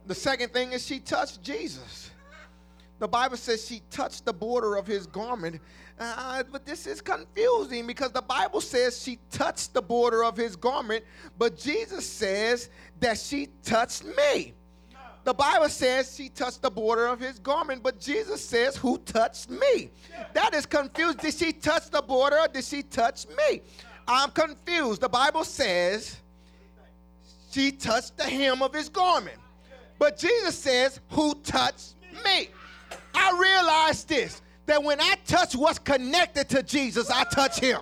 The 0.07 0.15
second 0.15 0.53
thing 0.53 0.73
is 0.73 0.87
she 0.87 1.01
touched 1.01 1.43
Jesus. 1.43 2.11
The 3.05 3.09
Bible 3.09 3.37
says 3.37 3.69
she 3.69 3.83
touched 3.91 4.25
the 4.25 4.33
border 4.33 4.77
of 4.77 4.87
his 4.87 5.07
garment. 5.07 5.61
Uh, 6.01 6.43
but 6.51 6.65
this 6.65 6.87
is 6.87 7.03
confusing 7.03 7.87
because 7.87 8.13
the 8.13 8.23
Bible 8.23 8.63
says 8.63 9.03
she 9.03 9.19
touched 9.31 9.75
the 9.75 9.83
border 9.83 10.25
of 10.25 10.39
his 10.39 10.57
garment, 10.57 11.05
but 11.37 11.55
Jesus 11.55 12.09
says 12.09 12.71
that 13.01 13.19
she 13.19 13.49
touched 13.63 14.07
me. 14.07 14.55
The 15.25 15.35
Bible 15.35 15.69
says 15.69 16.17
she 16.17 16.31
touched 16.31 16.63
the 16.63 16.71
border 16.71 17.05
of 17.05 17.21
his 17.21 17.39
garment, 17.39 17.83
but 17.83 18.01
Jesus 18.01 18.43
says, 18.43 18.75
Who 18.75 18.97
touched 18.97 19.51
me? 19.51 19.91
That 20.33 20.55
is 20.55 20.65
confused. 20.65 21.19
Did 21.19 21.35
she 21.35 21.53
touch 21.53 21.91
the 21.91 22.01
border 22.01 22.39
or 22.39 22.49
did 22.49 22.65
she 22.65 22.83
touch 22.83 23.27
me? 23.29 23.61
I'm 24.09 24.31
confused. 24.31 25.03
The 25.03 25.11
Bible 25.11 25.45
says 25.45 26.17
she 27.51 27.71
touched 27.71 28.17
the 28.17 28.25
hem 28.25 28.63
of 28.63 28.73
his 28.73 28.89
garment. 28.89 29.37
But 29.99 30.17
Jesus 30.17 30.59
says, 30.59 31.01
Who 31.11 31.35
touched 31.43 31.97
me? 32.25 32.49
I 33.15 33.39
realized 33.39 34.09
this 34.09 34.43
that 34.67 34.83
when 34.83 35.01
I 35.01 35.17
touch 35.27 35.55
what's 35.55 35.79
connected 35.79 36.49
to 36.51 36.63
Jesus, 36.63 37.11
I 37.11 37.25
touch 37.25 37.61
him. 37.61 37.81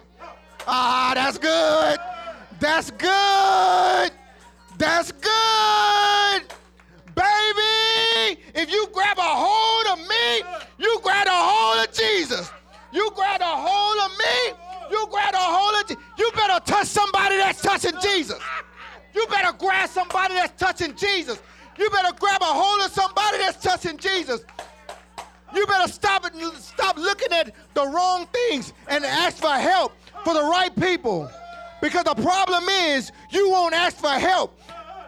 Ah, 0.67 1.13
that's 1.15 1.39
good. 1.39 1.99
That's 2.59 2.91
good. 2.91 4.13
That's 4.79 5.13
good. 5.13 6.43
Baby, 7.15 8.41
if 8.55 8.71
you 8.71 8.89
grab 8.93 9.19
a 9.19 9.23
hold 9.23 9.99
of 9.99 10.09
me, 10.09 10.43
you 10.79 11.01
grab 11.03 11.27
a 11.27 11.31
hold 11.31 11.87
of 11.87 11.95
Jesus. 11.95 12.51
You 12.93 13.11
grab 13.15 13.41
a 13.41 13.45
hold 13.45 14.11
of 14.11 14.19
me, 14.19 14.59
you 14.91 15.07
grab 15.11 15.35
a 15.35 15.39
hold 15.39 15.83
of 15.83 15.89
Jesus. 15.89 16.03
You 16.19 16.31
better 16.35 16.61
touch 16.65 16.87
somebody 16.87 17.37
that's 17.37 17.61
touching 17.63 17.99
Jesus. 18.03 18.39
You 19.15 19.27
better 19.29 19.57
grab 19.57 19.89
somebody 19.89 20.35
that's 20.35 20.59
touching 20.61 20.95
Jesus. 20.97 21.41
You 21.79 21.91
better 21.91 22.15
grab 22.19 22.41
a 22.43 22.47
hold 22.47 22.83
of 22.83 22.93
somebody 22.93 23.39
that's 23.39 23.63
touching 23.63 23.97
Jesus. 23.97 24.45
You 25.55 25.67
better 25.67 25.91
stop 25.93 26.27
it, 26.27 26.35
stop 26.57 26.97
looking 26.97 27.33
at 27.33 27.55
the 27.75 27.87
wrong 27.87 28.27
things 28.27 28.73
and 28.89 29.05
ask 29.05 29.37
for 29.39 29.51
help 29.51 29.93
for 30.25 30.35
the 30.35 30.43
right 30.43 30.75
people. 30.77 31.31
Because 31.81 32.05
the 32.05 32.15
problem 32.15 32.65
is 32.69 33.13
you 33.31 33.51
won't 33.51 33.75
ask 33.75 33.97
for 33.97 34.09
help. 34.09 34.59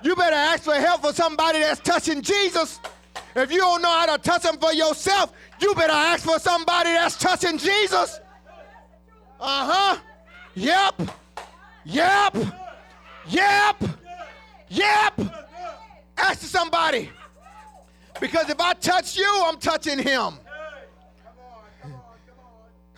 You 0.02 0.14
better 0.16 0.36
ask 0.36 0.64
for 0.64 0.74
help 0.74 1.02
for 1.02 1.12
somebody 1.12 1.60
that's 1.60 1.80
touching 1.80 2.20
Jesus. 2.20 2.80
If 3.36 3.50
you 3.50 3.58
don't 3.58 3.80
know 3.80 3.88
how 3.88 4.16
to 4.16 4.22
touch 4.22 4.44
him 4.44 4.56
for 4.58 4.72
yourself, 4.72 5.32
you 5.60 5.74
better 5.74 5.92
ask 5.92 6.24
for 6.24 6.38
somebody 6.38 6.90
that's 6.90 7.16
touching 7.16 7.58
Jesus. 7.58 8.20
Uh-huh. 9.40 9.98
Yep. 10.54 11.10
Yep. 11.84 12.36
Yep. 13.28 13.82
Yep. 14.68 15.20
Ask 16.16 16.40
somebody. 16.40 17.10
Because 18.20 18.48
if 18.48 18.60
I 18.60 18.74
touch 18.74 19.16
you, 19.16 19.42
I'm 19.46 19.58
touching 19.58 19.98
him. 19.98 20.34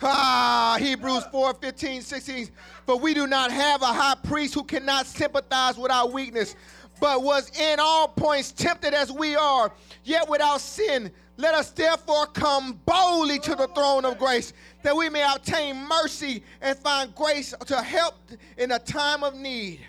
Ah, 0.01 0.77
Hebrews 0.79 1.23
4 1.31 1.55
15, 1.55 2.01
16. 2.01 2.49
For 2.85 2.99
we 2.99 3.13
do 3.13 3.25
not 3.25 3.51
have 3.51 3.81
a 3.81 3.87
high 3.87 4.15
priest 4.23 4.53
who 4.53 4.63
cannot 4.63 5.07
sympathize 5.07 5.77
with 5.77 5.91
our 5.91 6.07
weakness, 6.07 6.55
but 7.01 7.23
was 7.23 7.49
in 7.59 7.79
all 7.79 8.07
points 8.07 8.51
tempted 8.51 8.93
as 8.93 9.11
we 9.11 9.35
are, 9.35 9.71
yet 10.03 10.29
without 10.29 10.61
sin. 10.61 11.11
Let 11.35 11.53
us 11.53 11.71
therefore 11.71 12.27
come 12.27 12.79
boldly 12.85 13.39
to 13.39 13.55
the 13.55 13.67
throne 13.67 14.05
of 14.05 14.17
grace, 14.17 14.53
that 14.83 14.95
we 14.95 15.09
may 15.09 15.25
obtain 15.35 15.75
mercy 15.87 16.43
and 16.61 16.77
find 16.77 17.13
grace 17.13 17.53
to 17.65 17.81
help 17.81 18.15
in 18.57 18.71
a 18.71 18.79
time 18.79 19.23
of 19.23 19.35
need. 19.35 19.81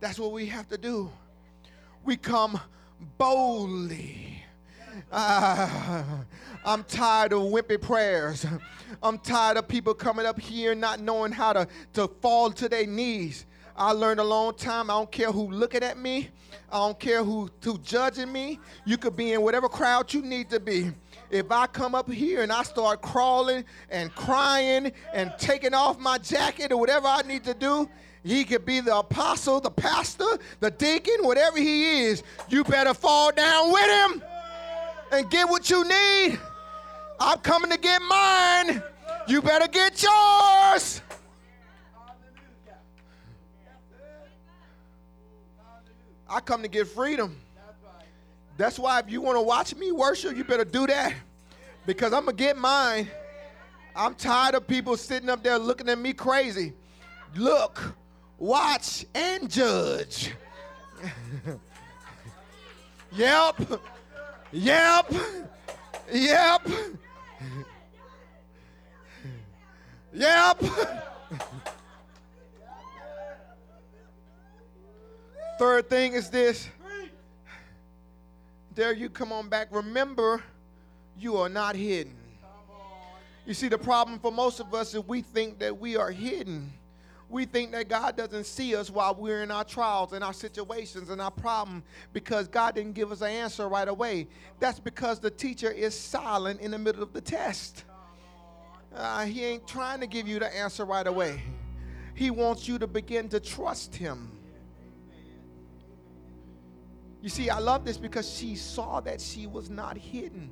That's 0.00 0.18
what 0.18 0.32
we 0.32 0.46
have 0.46 0.68
to 0.68 0.78
do 0.78 1.10
we 2.04 2.16
come 2.16 2.58
boldly. 3.18 4.27
Uh, 5.10 6.02
I'm 6.64 6.84
tired 6.84 7.32
of 7.32 7.40
wimpy 7.42 7.80
prayers. 7.80 8.44
I'm 9.02 9.18
tired 9.18 9.56
of 9.56 9.66
people 9.68 9.94
coming 9.94 10.26
up 10.26 10.38
here 10.38 10.74
not 10.74 11.00
knowing 11.00 11.32
how 11.32 11.52
to, 11.54 11.68
to 11.94 12.08
fall 12.20 12.50
to 12.52 12.68
their 12.68 12.86
knees. 12.86 13.46
I 13.76 13.92
learned 13.92 14.20
a 14.20 14.24
long 14.24 14.54
time. 14.54 14.90
I 14.90 14.94
don't 14.94 15.10
care 15.10 15.30
who 15.30 15.50
looking 15.50 15.82
at 15.82 15.96
me. 15.98 16.28
I 16.70 16.78
don't 16.78 16.98
care 16.98 17.22
who 17.22 17.48
who 17.62 17.78
judging 17.78 18.30
me. 18.32 18.58
You 18.84 18.98
could 18.98 19.16
be 19.16 19.32
in 19.32 19.42
whatever 19.42 19.68
crowd 19.68 20.12
you 20.12 20.20
need 20.20 20.50
to 20.50 20.60
be. 20.60 20.90
If 21.30 21.50
I 21.52 21.66
come 21.68 21.94
up 21.94 22.10
here 22.10 22.42
and 22.42 22.52
I 22.52 22.62
start 22.64 23.00
crawling 23.02 23.64
and 23.90 24.12
crying 24.14 24.92
and 25.14 25.32
taking 25.38 25.74
off 25.74 25.98
my 25.98 26.18
jacket 26.18 26.72
or 26.72 26.78
whatever 26.78 27.06
I 27.06 27.22
need 27.22 27.44
to 27.44 27.54
do, 27.54 27.88
he 28.24 28.44
could 28.44 28.64
be 28.64 28.80
the 28.80 28.98
apostle, 28.98 29.60
the 29.60 29.70
pastor, 29.70 30.38
the 30.58 30.70
deacon, 30.70 31.18
whatever 31.20 31.58
he 31.58 32.00
is. 32.00 32.24
You 32.48 32.64
better 32.64 32.94
fall 32.94 33.30
down 33.30 33.72
with 33.72 33.88
him 33.88 34.22
and 35.18 35.28
get 35.28 35.48
what 35.48 35.68
you 35.68 35.84
need. 35.84 36.38
I'm 37.18 37.38
coming 37.38 37.70
to 37.72 37.78
get 37.78 38.00
mine. 38.02 38.82
You 39.26 39.42
better 39.42 39.66
get 39.66 40.02
yours. 40.02 41.02
I 46.30 46.40
come 46.40 46.62
to 46.62 46.68
get 46.68 46.86
freedom. 46.86 47.36
That's 48.56 48.78
why 48.78 49.00
if 49.00 49.10
you 49.10 49.20
want 49.20 49.36
to 49.36 49.42
watch 49.42 49.74
me 49.74 49.92
worship, 49.92 50.36
you 50.36 50.44
better 50.44 50.64
do 50.64 50.86
that. 50.86 51.14
Because 51.86 52.12
I'm 52.12 52.24
going 52.24 52.36
to 52.36 52.42
get 52.42 52.56
mine. 52.56 53.08
I'm 53.96 54.14
tired 54.14 54.54
of 54.54 54.68
people 54.68 54.96
sitting 54.96 55.28
up 55.28 55.42
there 55.42 55.58
looking 55.58 55.88
at 55.88 55.98
me 55.98 56.12
crazy. 56.12 56.74
Look, 57.34 57.96
watch, 58.36 59.04
and 59.14 59.50
judge. 59.50 60.32
yep. 63.12 63.56
Yep. 64.52 65.12
Yep. 66.12 66.68
Yep. 70.14 70.62
Third 75.58 75.90
thing 75.90 76.14
is 76.14 76.30
this. 76.30 76.68
There 78.74 78.92
you 78.92 79.10
come 79.10 79.32
on 79.32 79.48
back. 79.48 79.68
Remember, 79.70 80.42
you 81.18 81.36
are 81.36 81.48
not 81.48 81.74
hidden. 81.76 82.14
You 83.44 83.54
see, 83.54 83.68
the 83.68 83.78
problem 83.78 84.18
for 84.18 84.30
most 84.30 84.60
of 84.60 84.72
us 84.72 84.94
is 84.94 85.04
we 85.04 85.20
think 85.20 85.58
that 85.58 85.78
we 85.78 85.96
are 85.96 86.10
hidden 86.10 86.72
we 87.28 87.44
think 87.44 87.72
that 87.72 87.88
God 87.88 88.16
doesn't 88.16 88.44
see 88.44 88.74
us 88.74 88.90
while 88.90 89.14
we're 89.14 89.42
in 89.42 89.50
our 89.50 89.64
trials 89.64 90.12
and 90.14 90.24
our 90.24 90.32
situations 90.32 91.10
and 91.10 91.20
our 91.20 91.30
problem 91.30 91.82
because 92.12 92.48
God 92.48 92.74
didn't 92.74 92.94
give 92.94 93.12
us 93.12 93.20
an 93.20 93.28
answer 93.28 93.68
right 93.68 93.88
away. 93.88 94.28
That's 94.60 94.80
because 94.80 95.20
the 95.20 95.30
teacher 95.30 95.70
is 95.70 95.94
silent 95.94 96.60
in 96.60 96.70
the 96.70 96.78
middle 96.78 97.02
of 97.02 97.12
the 97.12 97.20
test. 97.20 97.84
Uh, 98.94 99.26
he 99.26 99.44
ain't 99.44 99.66
trying 99.66 100.00
to 100.00 100.06
give 100.06 100.26
you 100.26 100.38
the 100.38 100.56
answer 100.56 100.86
right 100.86 101.06
away. 101.06 101.42
He 102.14 102.30
wants 102.30 102.66
you 102.66 102.78
to 102.78 102.86
begin 102.86 103.28
to 103.28 103.40
trust 103.40 103.94
him. 103.94 104.32
You 107.20 107.28
see, 107.28 107.50
I 107.50 107.58
love 107.58 107.84
this 107.84 107.98
because 107.98 108.32
she 108.32 108.56
saw 108.56 109.00
that 109.00 109.20
she 109.20 109.46
was 109.46 109.68
not 109.68 109.98
hidden. 109.98 110.50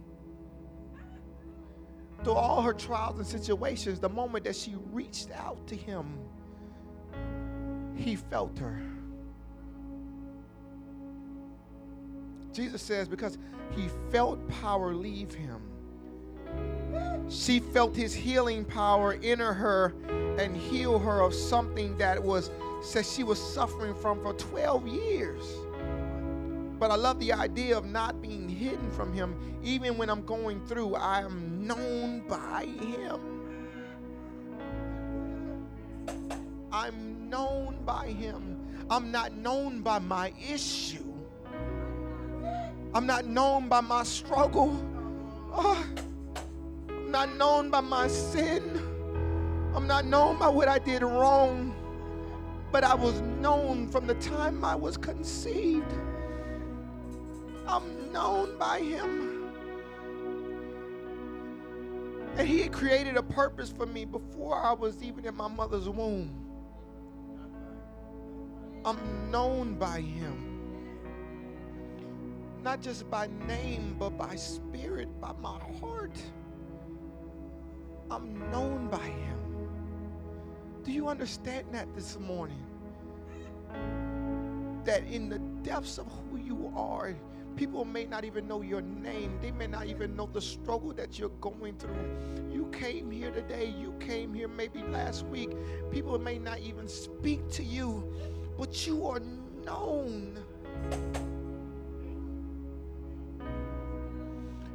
Through 2.23 2.35
all 2.35 2.61
her 2.63 2.73
trials 2.73 3.19
and 3.19 3.27
situations, 3.27 3.99
the 4.01 4.09
moment 4.09 4.45
that 4.45 4.57
she 4.57 4.75
reached 4.91 5.31
out 5.33 5.65
to 5.69 5.77
him, 5.77 6.19
he 7.97 8.17
felt 8.17 8.59
her. 8.59 8.81
Jesus 12.53 12.81
says, 12.81 13.09
because 13.09 13.39
he 13.73 13.89
felt 14.11 14.47
power 14.49 14.95
leave 14.95 15.35
him. 15.35 15.61
She 17.29 17.61
felt 17.61 17.95
his 17.95 18.15
healing 18.15 18.65
power 18.65 19.19
enter 19.23 19.53
her 19.53 19.95
and 20.39 20.57
heal 20.57 20.99
her 20.99 21.21
of 21.21 21.35
something 21.35 21.97
that 21.99 22.23
was 22.23 22.51
said 22.83 23.05
she 23.05 23.25
was 23.25 23.43
suffering 23.43 23.95
from 23.95 24.23
for 24.23 24.33
12 24.35 24.87
years. 24.87 25.43
But 26.79 26.91
I 26.91 26.97
love 26.97 27.19
the 27.19 27.33
idea 27.33 27.77
of 27.77 27.87
not 27.87 28.21
being 28.21 28.49
hidden 28.49 28.91
from 28.91 29.13
Him. 29.13 29.35
Even 29.63 29.97
when 29.97 30.11
I'm 30.11 30.25
going 30.25 30.65
through, 30.67 30.95
I 30.95 31.21
am 31.21 31.67
known 31.67 32.21
by 32.29 32.67
Him. 32.67 33.36
Known 37.29 37.79
by 37.85 38.07
Him. 38.09 38.59
I'm 38.89 39.11
not 39.11 39.35
known 39.35 39.83
by 39.83 39.99
my 39.99 40.33
issue. 40.51 41.05
I'm 42.95 43.07
not 43.07 43.27
known 43.27 43.69
by 43.69 43.81
my 43.81 44.05
struggle. 44.05 44.75
Oh, 45.53 45.87
I'm 46.89 47.11
not 47.11 47.37
known 47.37 47.71
by 47.71 47.81
my 47.81 48.09
sin. 48.09 48.63
I'm 49.75 49.87
not 49.87 50.07
known 50.07 50.39
by 50.39 50.49
what 50.49 50.69
I 50.69 50.79
did 50.79 51.03
wrong. 51.03 51.75
But 52.73 52.85
I 52.85 52.95
was 52.95 53.21
known 53.21 53.89
from 53.89 54.07
the 54.07 54.15
time 54.15 54.65
I 54.65 54.75
was 54.75 54.97
conceived. 54.97 55.93
I'm 57.67 58.13
known 58.13 58.57
by 58.59 58.81
Him. 58.81 59.51
And 62.37 62.47
He 62.47 62.61
had 62.63 62.73
created 62.73 63.17
a 63.17 63.23
purpose 63.23 63.71
for 63.71 63.87
me 63.87 64.05
before 64.05 64.63
I 64.63 64.73
was 64.73 65.03
even 65.03 65.25
in 65.25 65.35
my 65.35 65.49
mother's 65.49 65.89
womb. 65.89 66.46
I'm 68.87 69.33
known 69.33 69.75
by 69.75 70.01
Him. 70.01 70.61
Not 72.63 72.81
just 72.81 73.11
by 73.11 73.29
name, 73.49 73.97
but 73.99 74.17
by 74.17 74.37
spirit, 74.37 75.09
by 75.21 75.33
my 75.43 75.59
heart. 75.81 76.17
I'm 78.09 78.49
known 78.53 78.87
by 78.87 79.03
Him. 79.03 79.39
Do 80.85 80.93
you 80.93 81.09
understand 81.09 81.67
that 81.73 81.93
this 81.97 82.17
morning? 82.21 82.65
That 84.85 85.03
in 85.03 85.29
the 85.29 85.41
depths 85.69 85.99
of 85.99 86.07
who 86.07 86.39
you 86.39 86.73
are, 86.77 87.17
people 87.57 87.85
may 87.85 88.05
not 88.05 88.25
even 88.25 88.47
know 88.47 88.63
your 88.63 88.83
name. 88.83 89.37
They 89.43 89.51
may 89.51 89.67
not 89.67 89.87
even 89.87 90.15
know 90.15 90.31
the 90.33 90.41
struggle 90.41 90.93
that 90.93 91.19
you're 91.19 91.31
going 91.41 91.77
through. 91.77 92.53
You 92.53 92.67
came 92.67 93.11
here 93.11 93.33
today, 93.33 93.75
you 93.77 93.95
came 93.99 94.33
here 94.33 94.47
maybe 94.47 94.85
last 94.85 95.27
week. 95.27 95.51
People 95.91 96.21
may 96.21 96.39
not 96.39 96.61
even 96.61 96.87
speak 96.87 97.49
to 97.51 97.65
you, 97.65 98.13
but 98.57 98.87
you 98.87 99.07
are 99.07 99.21
known. 99.65 100.39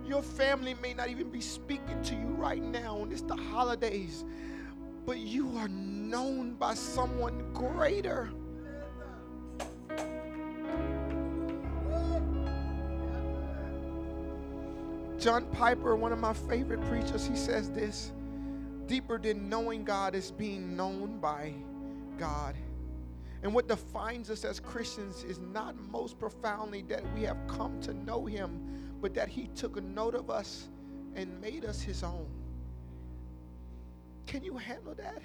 Your 0.06 0.22
family 0.22 0.76
may 0.82 0.94
not 0.94 1.10
even 1.10 1.30
be 1.30 1.42
speaking 1.42 2.02
to 2.04 2.16
you 2.16 2.28
right 2.38 2.62
now, 2.62 3.02
and 3.02 3.12
it's 3.12 3.22
the 3.22 3.36
holidays, 3.36 4.26
but 5.06 5.18
you 5.20 5.58
are 5.58 5.70
known 5.70 6.54
by 6.56 6.74
someone 6.74 7.54
greater. 7.54 8.30
John 15.18 15.46
Piper, 15.54 15.96
one 15.96 16.12
of 16.12 16.20
my 16.20 16.34
favorite 16.34 16.82
preachers, 16.90 17.28
he 17.28 17.36
says 17.36 17.70
this 17.70 18.12
deeper 18.88 19.18
than 19.18 19.48
knowing 19.48 19.84
God 19.86 20.16
is 20.16 20.32
being 20.32 20.76
known 20.76 21.20
by 21.20 21.54
God. 22.18 22.56
And 23.44 23.54
what 23.54 23.68
defines 23.68 24.30
us 24.30 24.46
as 24.46 24.60
Christians 24.60 25.24
is 25.24 25.40
not 25.40 25.76
most 25.90 26.20
profoundly 26.20 26.84
that 26.84 27.04
we 27.14 27.24
have 27.24 27.38
come 27.48 27.80
to 27.82 27.94
know 27.94 28.26
Him, 28.26 28.96
but 29.02 29.14
that 29.16 29.30
He 29.30 29.48
took 29.56 29.78
a 29.78 29.82
note 29.82 30.14
of 30.14 30.30
us 30.30 30.70
and 31.16 31.42
made 31.42 31.66
us 31.66 31.82
His 31.82 32.04
own. 32.04 32.28
Can 34.28 34.44
you 34.44 34.58
handle 34.58 34.94
that? 34.96 35.22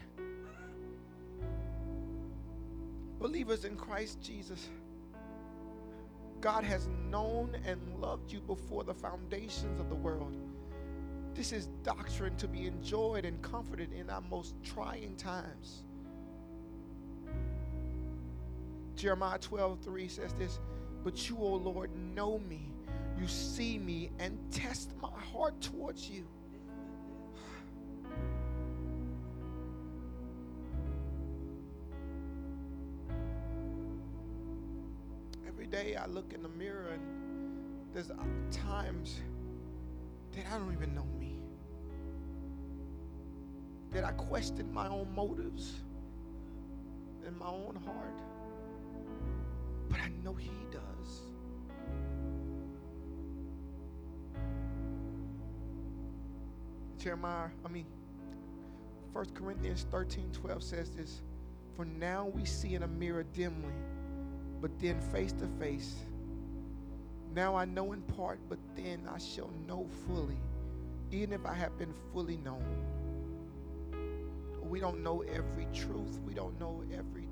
Believers 3.18 3.64
in 3.64 3.76
Christ 3.76 4.20
Jesus, 4.20 4.68
God 6.40 6.64
has 6.64 6.88
known 7.10 7.56
and 7.66 7.80
loved 8.00 8.32
you 8.32 8.40
before 8.40 8.84
the 8.84 8.94
foundations 8.94 9.80
of 9.80 9.88
the 9.88 9.94
world. 9.94 10.36
This 11.34 11.52
is 11.52 11.66
doctrine 11.82 12.36
to 12.36 12.48
be 12.48 12.66
enjoyed 12.66 13.24
and 13.24 13.40
comforted 13.42 13.92
in 13.92 14.08
our 14.08 14.22
most 14.22 14.54
trying 14.62 15.16
times. 15.16 15.82
Jeremiah 18.96 19.38
12, 19.38 19.80
3 19.80 20.08
says 20.08 20.32
this, 20.38 20.58
But 21.04 21.28
you, 21.28 21.36
O 21.38 21.54
Lord, 21.54 21.90
know 22.14 22.38
me. 22.38 22.72
You 23.20 23.28
see 23.28 23.78
me 23.78 24.10
and 24.18 24.38
test 24.50 24.92
my 25.00 25.10
heart 25.32 25.60
towards 25.60 26.08
you. 26.08 26.26
Every 35.46 35.66
day 35.66 35.96
I 35.96 36.06
look 36.06 36.32
in 36.32 36.42
the 36.42 36.48
mirror 36.48 36.88
and 36.92 37.02
there's 37.92 38.10
times 38.50 39.20
that 40.32 40.44
I 40.52 40.58
don't 40.58 40.72
even 40.72 40.94
know 40.94 41.06
me. 41.18 41.40
That 43.92 44.04
I 44.04 44.12
question 44.12 44.72
my 44.72 44.88
own 44.88 45.14
motives 45.14 45.72
in 47.26 47.38
my 47.38 47.48
own 47.48 47.78
heart 47.84 48.20
but 49.88 49.98
I 50.00 50.10
know 50.24 50.34
He 50.34 50.50
does. 50.70 51.20
Jeremiah, 56.98 57.48
I 57.64 57.68
mean, 57.68 57.86
1 59.12 59.26
Corinthians 59.34 59.86
13 59.90 60.30
12 60.32 60.62
says 60.62 60.90
this 60.90 61.22
For 61.74 61.84
now 61.84 62.26
we 62.26 62.44
see 62.44 62.74
in 62.74 62.82
a 62.82 62.88
mirror 62.88 63.22
dimly, 63.32 63.72
but 64.60 64.78
then 64.78 65.00
face 65.00 65.32
to 65.32 65.46
face. 65.58 65.94
Now 67.34 67.54
I 67.54 67.64
know 67.64 67.92
in 67.92 68.02
part, 68.02 68.40
but 68.48 68.58
then 68.74 69.08
I 69.10 69.18
shall 69.18 69.50
know 69.66 69.86
fully, 70.06 70.38
even 71.10 71.32
if 71.32 71.46
I 71.46 71.54
have 71.54 71.78
been 71.78 71.94
fully 72.12 72.38
known. 72.38 72.64
We 74.62 74.80
don't 74.80 75.02
know 75.02 75.22
every 75.22 75.68
truth, 75.72 76.18
we 76.26 76.34
don't 76.34 76.58
know 76.58 76.82
everything. 76.92 77.25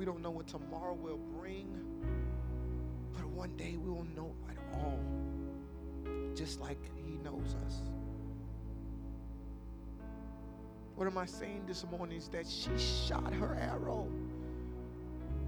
We 0.00 0.06
don't 0.06 0.22
know 0.22 0.30
what 0.30 0.46
tomorrow 0.46 0.94
will 0.94 1.20
bring, 1.38 1.68
but 3.12 3.26
one 3.26 3.54
day 3.58 3.76
we 3.76 3.90
will 3.90 4.06
know 4.16 4.34
it 4.48 4.56
all, 4.72 4.98
just 6.34 6.58
like 6.58 6.78
He 6.96 7.18
knows 7.18 7.54
us. 7.66 7.82
What 10.94 11.06
am 11.06 11.18
I 11.18 11.26
saying 11.26 11.64
this 11.66 11.84
morning 11.90 12.16
is 12.16 12.28
that 12.28 12.48
she 12.48 12.70
shot 12.78 13.34
her 13.34 13.54
arrow 13.60 14.08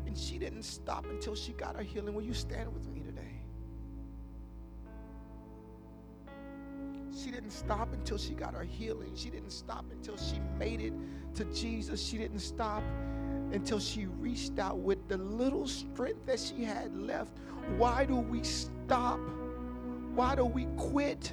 and 0.05 0.19
she 0.19 0.37
didn't 0.37 0.65
stop 0.65 1.07
until 1.07 1.35
she 1.35 1.53
got 1.53 1.75
her 1.75 1.83
healing. 1.83 2.13
Will 2.13 2.21
you 2.21 2.35
stand 2.35 2.75
with 2.75 2.87
me 2.91 3.01
today? 3.01 3.41
She 7.19 7.31
didn't 7.31 7.53
stop 7.53 7.95
until 7.95 8.19
she 8.19 8.35
got 8.35 8.53
her 8.53 8.65
healing. 8.65 9.13
She 9.15 9.31
didn't 9.31 9.53
stop 9.53 9.87
until 9.91 10.19
she 10.19 10.41
made 10.59 10.83
it 10.83 10.93
to 11.37 11.47
Jesus. 11.47 12.07
She 12.07 12.19
didn't 12.19 12.41
stop 12.41 12.83
until 13.53 13.79
she 13.79 14.07
reached 14.07 14.59
out 14.59 14.79
with 14.79 15.07
the 15.09 15.19
little 15.19 15.67
strength 15.67 16.27
that 16.27 16.41
she 16.41 16.65
had 16.65 16.97
left. 16.97 17.39
Why 17.77 18.05
do 18.05 18.17
we 18.17 18.43
stop? 18.43 19.21
Why 20.15 20.35
do 20.35 20.45
we 20.45 20.67
quit? 20.77 21.33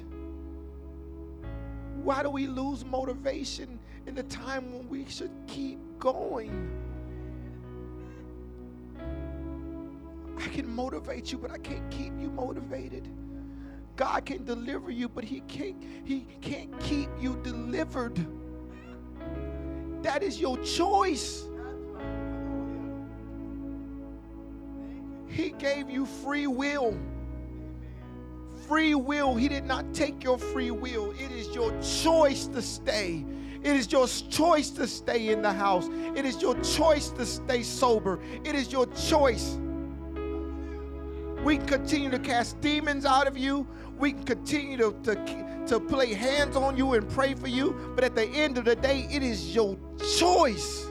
Why 2.02 2.22
do 2.22 2.30
we 2.30 2.46
lose 2.46 2.84
motivation 2.84 3.78
in 4.06 4.14
the 4.14 4.22
time 4.24 4.72
when 4.72 4.88
we 4.88 5.06
should 5.08 5.32
keep 5.46 5.78
going? 5.98 6.70
I 10.38 10.48
can 10.48 10.74
motivate 10.74 11.32
you, 11.32 11.38
but 11.38 11.50
I 11.50 11.58
can't 11.58 11.90
keep 11.90 12.12
you 12.18 12.30
motivated. 12.30 13.08
God 13.96 14.24
can 14.24 14.44
deliver 14.44 14.90
you, 14.90 15.08
but 15.08 15.24
He 15.24 15.40
can't, 15.40 15.76
He 16.04 16.26
can't 16.40 16.78
keep 16.80 17.10
you 17.20 17.38
delivered. 17.42 18.26
That 20.02 20.22
is 20.22 20.40
your 20.40 20.56
choice. 20.58 21.49
He 25.40 25.50
gave 25.52 25.88
you 25.88 26.04
free 26.04 26.46
will. 26.46 26.98
Free 28.68 28.94
will. 28.94 29.34
He 29.34 29.48
did 29.48 29.64
not 29.64 29.94
take 29.94 30.22
your 30.22 30.36
free 30.36 30.70
will. 30.70 31.12
It 31.12 31.32
is 31.32 31.48
your 31.54 31.72
choice 31.80 32.46
to 32.48 32.60
stay. 32.60 33.24
It 33.62 33.74
is 33.74 33.90
your 33.90 34.06
choice 34.06 34.68
to 34.72 34.86
stay 34.86 35.30
in 35.30 35.40
the 35.40 35.52
house. 35.52 35.88
It 36.14 36.26
is 36.26 36.42
your 36.42 36.60
choice 36.60 37.08
to 37.12 37.24
stay 37.24 37.62
sober. 37.62 38.20
It 38.44 38.54
is 38.54 38.70
your 38.70 38.84
choice. 38.88 39.58
We 41.42 41.56
continue 41.56 42.10
to 42.10 42.18
cast 42.18 42.60
demons 42.60 43.06
out 43.06 43.26
of 43.26 43.38
you. 43.38 43.66
We 43.98 44.12
continue 44.12 44.76
to, 44.76 44.92
to, 45.04 45.64
to 45.68 45.80
play 45.80 46.12
hands 46.12 46.54
on 46.54 46.76
you 46.76 46.92
and 46.92 47.08
pray 47.08 47.32
for 47.32 47.48
you. 47.48 47.92
But 47.94 48.04
at 48.04 48.14
the 48.14 48.26
end 48.26 48.58
of 48.58 48.66
the 48.66 48.76
day, 48.76 49.08
it 49.10 49.22
is 49.22 49.54
your 49.54 49.78
choice. 50.18 50.86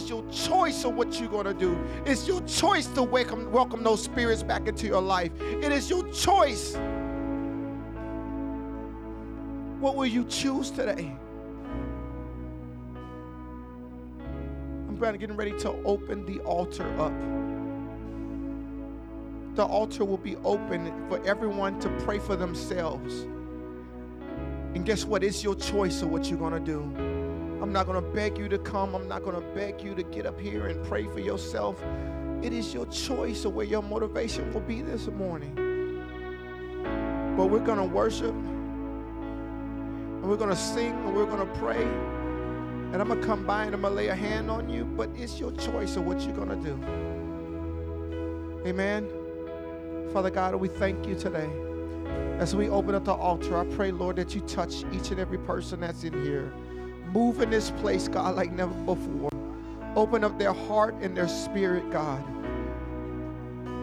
Is 0.00 0.08
your 0.08 0.24
choice 0.30 0.84
of 0.84 0.94
what 0.94 1.18
you're 1.20 1.28
going 1.28 1.46
to 1.46 1.54
do. 1.54 1.78
It's 2.06 2.26
your 2.26 2.40
choice 2.42 2.86
to 2.88 3.02
welcome, 3.02 3.50
welcome 3.52 3.82
those 3.82 4.02
spirits 4.02 4.42
back 4.42 4.66
into 4.66 4.86
your 4.86 5.02
life. 5.02 5.32
It 5.40 5.72
is 5.72 5.90
your 5.90 6.06
choice. 6.12 6.76
What 9.80 9.96
will 9.96 10.06
you 10.06 10.24
choose 10.24 10.70
today? 10.70 11.16
I'm 14.88 14.96
getting 14.96 15.36
ready 15.36 15.52
to 15.60 15.70
open 15.84 16.26
the 16.26 16.40
altar 16.40 16.86
up. 17.00 17.12
The 19.56 19.64
altar 19.64 20.04
will 20.04 20.18
be 20.18 20.36
open 20.36 20.92
for 21.08 21.24
everyone 21.26 21.80
to 21.80 21.88
pray 22.04 22.18
for 22.18 22.36
themselves. 22.36 23.22
And 24.74 24.84
guess 24.84 25.04
what? 25.04 25.24
It's 25.24 25.42
your 25.42 25.56
choice 25.56 26.02
of 26.02 26.10
what 26.10 26.26
you're 26.30 26.38
going 26.38 26.52
to 26.52 26.60
do. 26.60 27.19
I'm 27.60 27.72
not 27.72 27.86
going 27.86 28.02
to 28.02 28.10
beg 28.12 28.38
you 28.38 28.48
to 28.48 28.58
come. 28.58 28.94
I'm 28.94 29.06
not 29.06 29.22
going 29.22 29.36
to 29.36 29.46
beg 29.54 29.82
you 29.82 29.94
to 29.94 30.02
get 30.02 30.24
up 30.24 30.40
here 30.40 30.68
and 30.68 30.82
pray 30.86 31.06
for 31.06 31.20
yourself. 31.20 31.82
It 32.42 32.54
is 32.54 32.72
your 32.72 32.86
choice 32.86 33.44
of 33.44 33.54
where 33.54 33.66
your 33.66 33.82
motivation 33.82 34.50
will 34.54 34.62
be 34.62 34.80
this 34.80 35.08
morning. 35.08 35.54
But 37.36 37.46
we're 37.46 37.58
going 37.64 37.78
to 37.78 37.84
worship 37.84 38.34
and 38.34 40.28
we're 40.28 40.36
going 40.36 40.50
to 40.50 40.56
sing 40.56 40.92
and 40.92 41.14
we're 41.14 41.26
going 41.26 41.46
to 41.46 41.54
pray. 41.58 41.82
And 41.82 42.96
I'm 42.96 43.08
going 43.08 43.20
to 43.20 43.26
come 43.26 43.44
by 43.44 43.64
and 43.64 43.74
I'm 43.74 43.82
going 43.82 43.92
to 43.92 43.96
lay 43.96 44.08
a 44.08 44.14
hand 44.14 44.50
on 44.50 44.70
you. 44.70 44.86
But 44.86 45.10
it's 45.14 45.38
your 45.38 45.52
choice 45.52 45.96
of 45.96 46.06
what 46.06 46.20
you're 46.22 46.34
going 46.34 46.48
to 46.48 46.56
do. 46.56 46.78
Amen. 48.66 49.08
Father 50.14 50.30
God, 50.30 50.54
we 50.56 50.68
thank 50.68 51.06
you 51.06 51.14
today. 51.14 51.48
As 52.38 52.56
we 52.56 52.70
open 52.70 52.94
up 52.94 53.04
the 53.04 53.12
altar, 53.12 53.58
I 53.58 53.64
pray, 53.74 53.90
Lord, 53.90 54.16
that 54.16 54.34
you 54.34 54.40
touch 54.42 54.84
each 54.92 55.10
and 55.10 55.20
every 55.20 55.38
person 55.38 55.80
that's 55.80 56.04
in 56.04 56.14
here. 56.22 56.54
Move 57.12 57.40
in 57.40 57.50
this 57.50 57.70
place, 57.72 58.06
God, 58.06 58.36
like 58.36 58.52
never 58.52 58.74
before. 58.84 59.30
Open 59.96 60.22
up 60.22 60.38
their 60.38 60.52
heart 60.52 60.94
and 61.00 61.16
their 61.16 61.26
spirit, 61.26 61.90
God, 61.90 62.22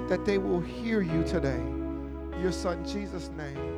that 0.08 0.24
they 0.26 0.38
will 0.38 0.62
hear 0.62 1.02
you 1.02 1.24
today. 1.24 1.62
Your 2.42 2.54
son, 2.54 2.86
Jesus' 2.86 3.30
name. 3.38 3.77